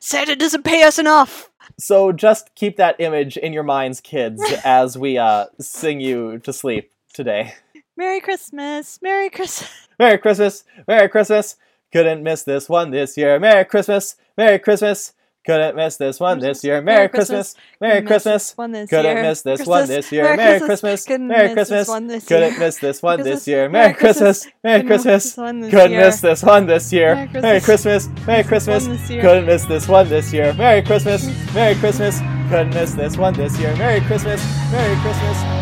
[0.00, 1.50] Santa doesn't pay us enough.
[1.78, 6.52] So just keep that image in your minds, kids, as we uh, sing you to
[6.52, 7.54] sleep today.
[7.96, 9.70] Merry Christmas, Merry Christmas.
[9.98, 11.56] Merry Christmas, Merry Christmas.
[11.94, 13.38] Couldn't miss this one this year.
[13.38, 15.12] Merry Christmas, Merry Christmas.
[15.46, 16.82] Couldn't miss this one this year.
[16.82, 18.52] Merry Christmas, Merry Christmas.
[18.52, 20.36] Couldn't miss this one this year.
[20.36, 21.06] Merry Christmas.
[21.38, 22.26] Merry Christmas.
[22.26, 23.68] Couldn't miss this one this year.
[23.68, 25.24] Merry Christmas, Merry Christmas.
[25.24, 27.22] this one this Couldn't miss this one this year.
[27.32, 28.08] Merry Christmas.
[28.26, 28.86] Merry Christmas.
[28.88, 29.22] One this year.
[29.22, 30.52] Couldn't miss this one this year.
[30.54, 32.18] Merry Christmas, Merry Christmas.
[32.48, 33.76] Couldn't miss this one this year.
[33.76, 34.42] Merry Christmas,
[34.72, 35.53] Merry Christmas.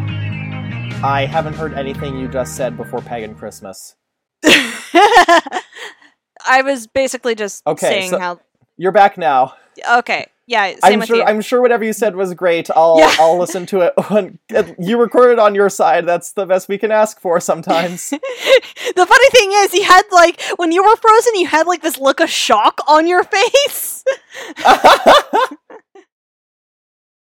[1.01, 1.05] there.
[1.05, 3.97] I haven't heard anything you just said before Pagan Christmas.
[4.45, 5.63] I
[6.63, 8.41] was basically just Okay, saying so- how.
[8.77, 9.55] You're back now.
[9.91, 11.17] Okay, yeah, same I'm with sure.
[11.17, 11.23] you.
[11.25, 12.69] I'm sure whatever you said was great.
[12.75, 12.99] I'll.
[12.99, 13.15] Yeah.
[13.19, 13.93] I'll listen to it.
[14.09, 14.39] When,
[14.79, 16.07] you recorded on your side.
[16.07, 18.11] That's the best we can ask for sometimes.
[18.11, 21.99] the funny thing is, you had like when you were frozen, you had like this
[21.99, 24.05] look of shock on your face.